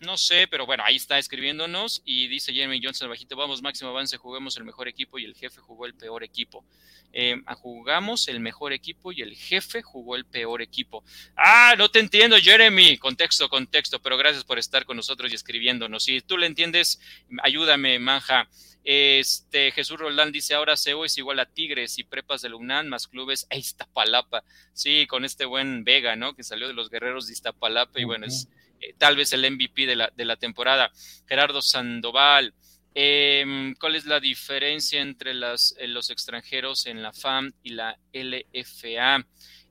[0.01, 4.17] no, sé, pero bueno, ahí está escribiéndonos y dice Jeremy Johnson bajito, vamos, máximo avance,
[4.17, 6.63] juguemos el mejor equipo y el jefe jugó el peor equipo.
[7.11, 11.03] Eh, jugamos el mejor equipo y el jefe jugó el peor equipo.
[11.35, 12.97] Ah, no te entiendo, Jeremy.
[12.97, 16.03] Contexto, contexto, pero gracias por estar con nosotros y escribiéndonos.
[16.03, 16.99] Si tú le entiendes,
[17.43, 18.47] ayúdame, manja.
[18.83, 23.07] Este Jesús Roldán dice ahora SEO es igual a Tigres y prepas de UNAM más
[23.07, 24.43] clubes a Iztapalapa.
[24.73, 26.33] Sí, con este buen Vega, ¿no?
[26.33, 28.47] Que salió de los guerreros de Iztapalapa y bueno, es
[28.81, 30.91] eh, tal vez el MVP de la, de la temporada.
[31.27, 32.53] Gerardo Sandoval.
[32.93, 37.97] Em, ¿Cuál es la diferencia entre las, eh, los extranjeros en la FAM y la
[38.11, 39.25] LFA?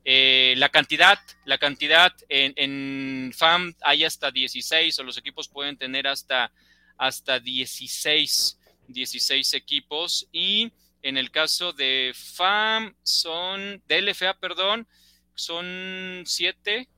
[0.05, 5.77] Eh, la cantidad, la cantidad en, en, FAM hay hasta 16 o los equipos pueden
[5.77, 6.51] tener hasta,
[6.97, 8.59] hasta 16.
[8.89, 10.71] 16 equipos y
[11.01, 14.87] en el caso de FAM son, de LFA, perdón,
[15.33, 16.89] son 7,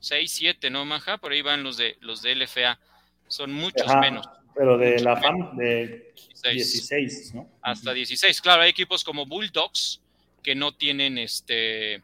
[0.00, 1.18] 6, 7, ¿no, Maja?
[1.18, 2.78] Por ahí van los de, los de LFA,
[3.26, 4.26] son muchos menos.
[4.54, 7.34] Pero de la FAM de 16.
[7.34, 7.48] ¿no?
[7.62, 10.00] Hasta 16, claro, hay equipos como Bulldogs
[10.42, 12.02] que no tienen este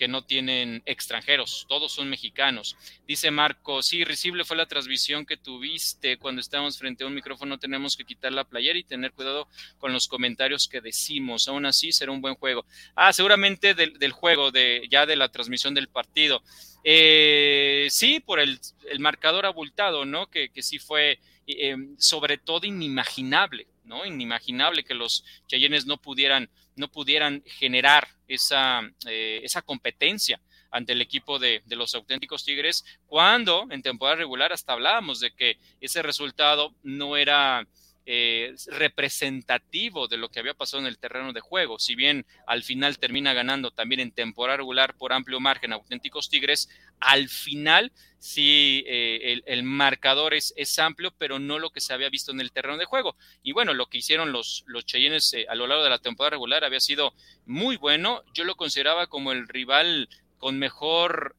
[0.00, 2.74] que no tienen extranjeros, todos son mexicanos.
[3.06, 7.58] Dice Marco, sí, risible fue la transmisión que tuviste cuando estábamos frente a un micrófono,
[7.58, 9.46] tenemos que quitar la playera y tener cuidado
[9.76, 11.48] con los comentarios que decimos.
[11.48, 12.64] Aún así, será un buen juego.
[12.94, 16.42] Ah, seguramente del, juego, de, ya de la transmisión del partido.
[16.82, 18.58] Eh, sí, por el,
[19.00, 20.30] marcador abultado, ¿no?
[20.30, 24.06] Que, que sí fue eh, sobre todo inimaginable, ¿no?
[24.06, 26.48] Inimaginable que los Cheyennes no pudieran,
[26.80, 30.40] no pudieran generar esa, eh, esa competencia
[30.72, 35.32] ante el equipo de, de, los auténticos Tigres, cuando en temporada regular hasta hablábamos de
[35.32, 37.66] que ese resultado no era
[38.12, 41.78] eh, representativo de lo que había pasado en el terreno de juego.
[41.78, 46.68] Si bien al final termina ganando también en temporada regular por amplio margen auténticos Tigres,
[46.98, 52.32] al final sí eh, el, marcador es, amplio, pero no lo que se había visto
[52.32, 53.14] en el terreno de juego.
[53.44, 56.30] Y bueno, lo que hicieron los, los Cheyennes eh, a lo largo de la temporada
[56.30, 57.14] regular había sido
[57.46, 58.24] muy bueno.
[58.34, 60.08] Yo lo consideraba como el rival
[60.38, 61.36] con mejor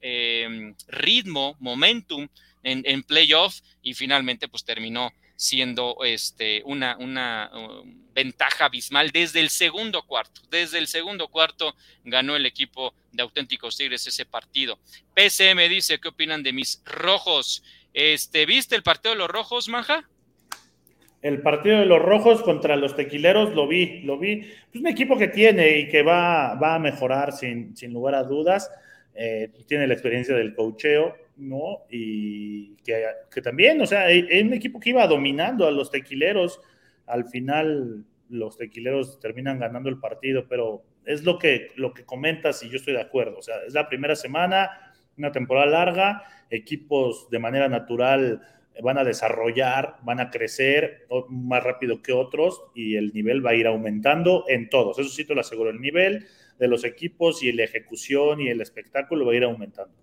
[0.87, 2.29] ritmo, momentum
[2.63, 5.11] en, en playoff y finalmente pues terminó
[5.41, 10.39] siendo este, una, una um, ventaja abismal desde el segundo cuarto.
[10.51, 14.77] Desde el segundo cuarto ganó el equipo de auténticos Tigres ese partido.
[15.15, 17.63] PCM dice, ¿qué opinan de mis rojos?
[17.91, 20.07] Este, ¿Viste el partido de los rojos, Manja?
[21.23, 24.47] El partido de los rojos contra los tequileros lo vi, lo vi.
[24.71, 28.23] Es un equipo que tiene y que va, va a mejorar sin, sin lugar a
[28.23, 28.69] dudas.
[29.15, 31.79] Eh, tiene la experiencia del cocheo, ¿no?
[31.89, 36.61] Y que, también, o sea, es un equipo que iba dominando a los tequileros.
[37.07, 42.63] Al final, los tequileros terminan ganando el partido, pero es lo que, lo que comentas
[42.63, 43.37] y yo estoy de acuerdo.
[43.37, 48.41] O sea, es la primera semana, una temporada larga, equipos de manera natural
[48.81, 53.55] van a desarrollar, van a crecer más rápido que otros y el nivel va a
[53.55, 54.97] ir aumentando en todos.
[54.97, 56.25] Eso sí te lo aseguro, el nivel
[56.57, 59.93] de los equipos y la ejecución y el espectáculo va a ir aumentando.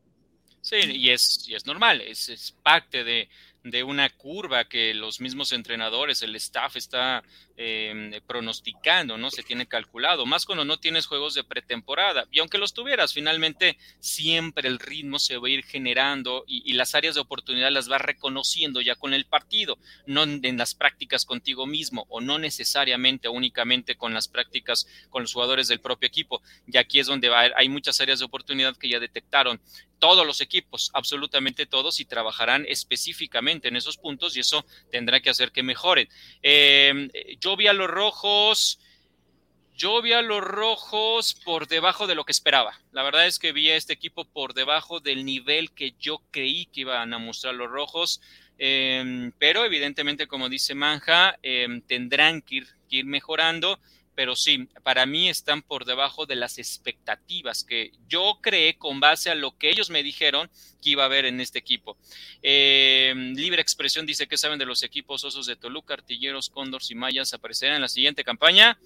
[0.68, 3.30] Sí, y es, y es normal, es, es parte de,
[3.70, 7.22] de una curva que los mismos entrenadores, el staff está
[7.56, 9.30] em, pronosticando, ¿no?
[9.30, 12.26] Se tiene calculado, más cuando no tienes juegos de pretemporada.
[12.30, 16.94] Y aunque los tuvieras, finalmente siempre el ritmo se va a ir generando y, las
[16.94, 21.66] áreas de oportunidad las vas reconociendo ya con el partido, no en las prácticas contigo
[21.66, 26.40] mismo o no necesariamente únicamente con las prácticas con los jugadores del propio equipo.
[26.66, 29.60] Y aquí es donde va, hay muchas áreas de oportunidad que ya detectaron
[29.98, 35.30] todos los equipos, absolutamente todos, y trabajarán específicamente en esos puntos y eso tendrá que
[35.30, 36.08] hacer que mejoren.
[36.42, 37.08] Eh,
[37.40, 38.78] yo vi a los rojos,
[39.74, 42.78] yo vi a los rojos por debajo de lo que esperaba.
[42.92, 46.66] La verdad es que vi a este equipo por debajo del nivel que yo creí
[46.66, 48.20] que iban a mostrar los rojos.
[48.58, 53.80] Em, pero evidentemente, como dice Manja, em, tendrán que ir mejorando
[54.18, 59.30] pero sí, para mí están por debajo de las expectativas que yo creé con base
[59.30, 60.50] a lo que ellos me dijeron
[60.82, 61.96] que iba a haber en este equipo.
[62.42, 66.96] Em, Libre Expresión dice que saben de los equipos Osos de Toluca, Artilleros, Cóndors y
[66.96, 68.76] Mayas aparecerán en la siguiente campaña.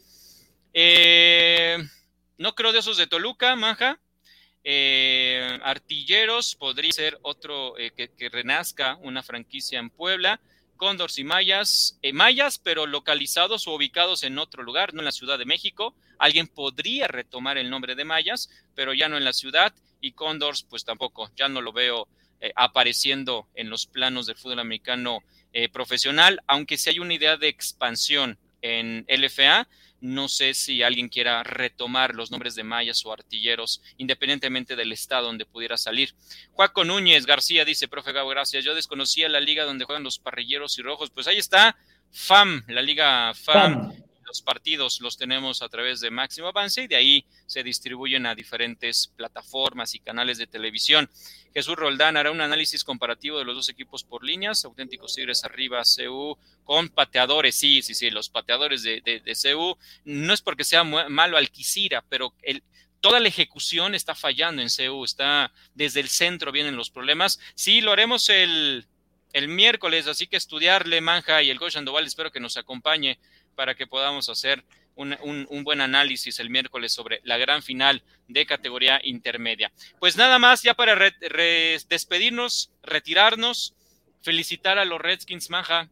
[0.75, 1.79] Eh,
[2.37, 3.99] no creo de esos de Toluca, Manja.
[4.63, 10.43] Eh, artilleros podría ser otro eh, que, renazca una franquicia en Puebla.
[10.83, 15.39] Cóndors y Mayas, Mayas, pero localizados o ubicados en otro lugar, no en la Ciudad
[15.39, 15.95] de México.
[16.19, 19.73] Alguien podría retomar el nombre de Mayas, pero ya no en la ciudad.
[20.01, 22.09] Y Cóndors, pues tampoco, ya no lo veo
[22.57, 25.21] apareciendo en los planos del fútbol americano
[25.73, 29.69] profesional, aunque sí hay una idea de expansión en LFA,
[30.03, 35.29] no sé si alguien quiera retomar los nombres de mayas o artilleros, independientemente del estado
[35.29, 36.15] donde pudiera salir.
[36.51, 38.65] Juaco Núñez García dice, profe Gabo, gracias.
[38.65, 41.11] Yo desconocía la liga donde juegan los parrilleros y rojos.
[41.11, 41.77] Pues ahí está,
[42.11, 43.93] FAM, la liga FAM
[44.33, 48.35] los partidos los tenemos a través de Máximo Avance y de ahí se distribuyen a
[48.35, 51.11] diferentes plataformas y canales de televisión.
[51.53, 55.83] Jesús Roldán hará un análisis comparativo de los dos equipos por líneas, auténticos Tigres arriba,
[55.83, 59.77] CU, con pateadores, sí, sí, sí, los pateadores de, de, CU,
[60.07, 62.63] no es porque sea malo Alquicira, pero el,
[63.03, 67.39] toda la ejecución está fallando en CU, está desde el centro vienen los problemas.
[67.55, 68.87] Sí, lo haremos el,
[69.33, 73.19] el miércoles, así que estudiarle Manja y el Coach Andoval, espero que nos acompañe
[73.55, 79.01] para que podamos hacer un, buen análisis el miércoles sobre la gran final de categoría
[79.03, 79.73] intermedia.
[79.99, 81.13] Pues nada más, ya para
[81.89, 83.75] despedirnos, retirarnos,
[84.23, 85.89] felicitar a los Redskins Maja.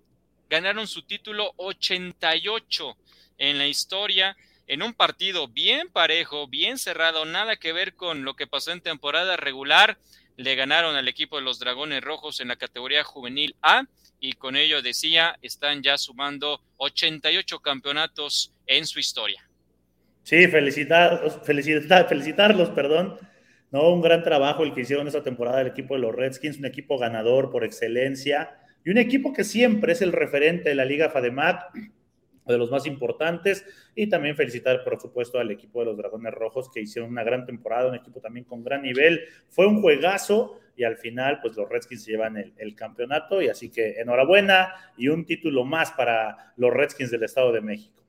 [0.49, 2.97] Ganaron su título 88
[3.39, 4.37] en la historia,
[4.67, 8.81] en un partido bien parejo, bien cerrado, nada que ver con lo que pasó en
[8.81, 9.99] temporada regular
[10.41, 13.85] le ganaron al equipo de los Dragones Rojos en la categoría juvenil A
[14.21, 19.49] y con ello decía, están ya sumando 88 campeonatos en su historia.
[20.23, 23.19] Sí, felicitar, felicitar, felicitarlos, perdón.
[23.73, 26.67] No, un gran trabajo el que hicieron esta temporada el equipo de los Redskins, un
[26.67, 31.09] equipo ganador por excelencia y un equipo que siempre es el referente de la Liga
[31.09, 31.73] FADEMAT
[32.47, 33.65] de los más importantes.
[33.95, 37.47] Y también felicitar, por supuesto, al equipo de los Dragones Rojos que hicieron una gran
[37.47, 39.21] temporada, un equipo también con gran nivel.
[39.49, 43.43] Fue un juegazo y al final, pues los Redskins llevan el, campeonato.
[43.43, 48.03] Y así que enhorabuena y un título más para los Redskins del Estado de México.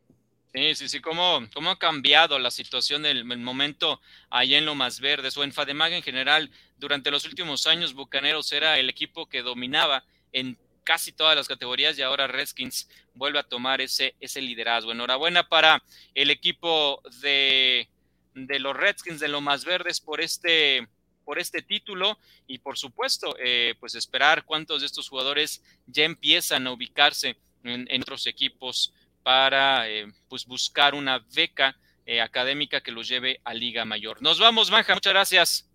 [0.53, 3.99] Sí, sí, sí, cómo, cómo ha cambiado la situación del momento
[4.29, 6.49] allá en lo más verde, o en Fademag en general.
[6.77, 11.99] Durante los últimos años, Bucaneros era el equipo que dominaba en casi todas las categorías
[11.99, 14.93] y ahora Redskins vuelve a tomar ese, ese liderazgo.
[14.93, 15.83] Enhorabuena para
[16.15, 17.89] el equipo de,
[18.33, 20.87] de los Redskins de lo más verdes por este
[21.23, 22.17] por este título
[22.47, 28.01] y por supuesto eh, pues esperar cuántos de estos jugadores ya empiezan a ubicarse en,
[28.01, 28.93] otros equipos
[29.23, 34.21] para eh, pues buscar una beca eh, académica que los lleve a Liga Mayor.
[34.21, 35.71] Nos vamos, Manja, muchas gracias.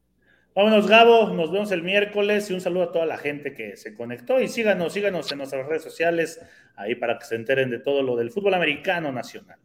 [0.57, 1.35] Vámonos, Gabo.
[1.35, 4.41] Nos vemos el miércoles y un saludo a toda la gente que se conectó.
[4.41, 6.41] Y síganos, síganos en nuestras redes sociales
[6.77, 9.59] ahí para que se enteren de todo lo del fútbol americano nacional.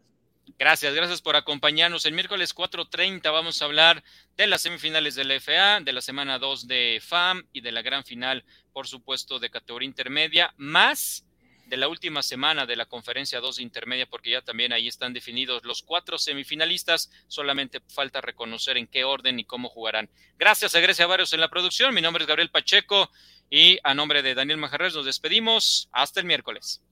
[0.62, 2.06] Gracias, gracias por acompañarnos.
[2.06, 4.04] El miércoles 4:30 vamos a hablar
[4.38, 8.04] de las semifinales del FA, de la semana 2 de FAM y de la gran
[8.04, 11.26] final, por supuesto, de categoría intermedia, más
[11.66, 15.66] de la última semana de la conferencia 2 intermedia, porque ya también ahí están definidos
[15.66, 20.12] los cuatro semifinalistas, solamente falta reconocer en qué orden y cómo jugarán.
[20.38, 23.10] Gracias a Grecia Varios en la producción, mi nombre es Gabriel Pacheco
[23.50, 26.84] y a nombre de Daniel Majarres nos despedimos, hasta el miércoles.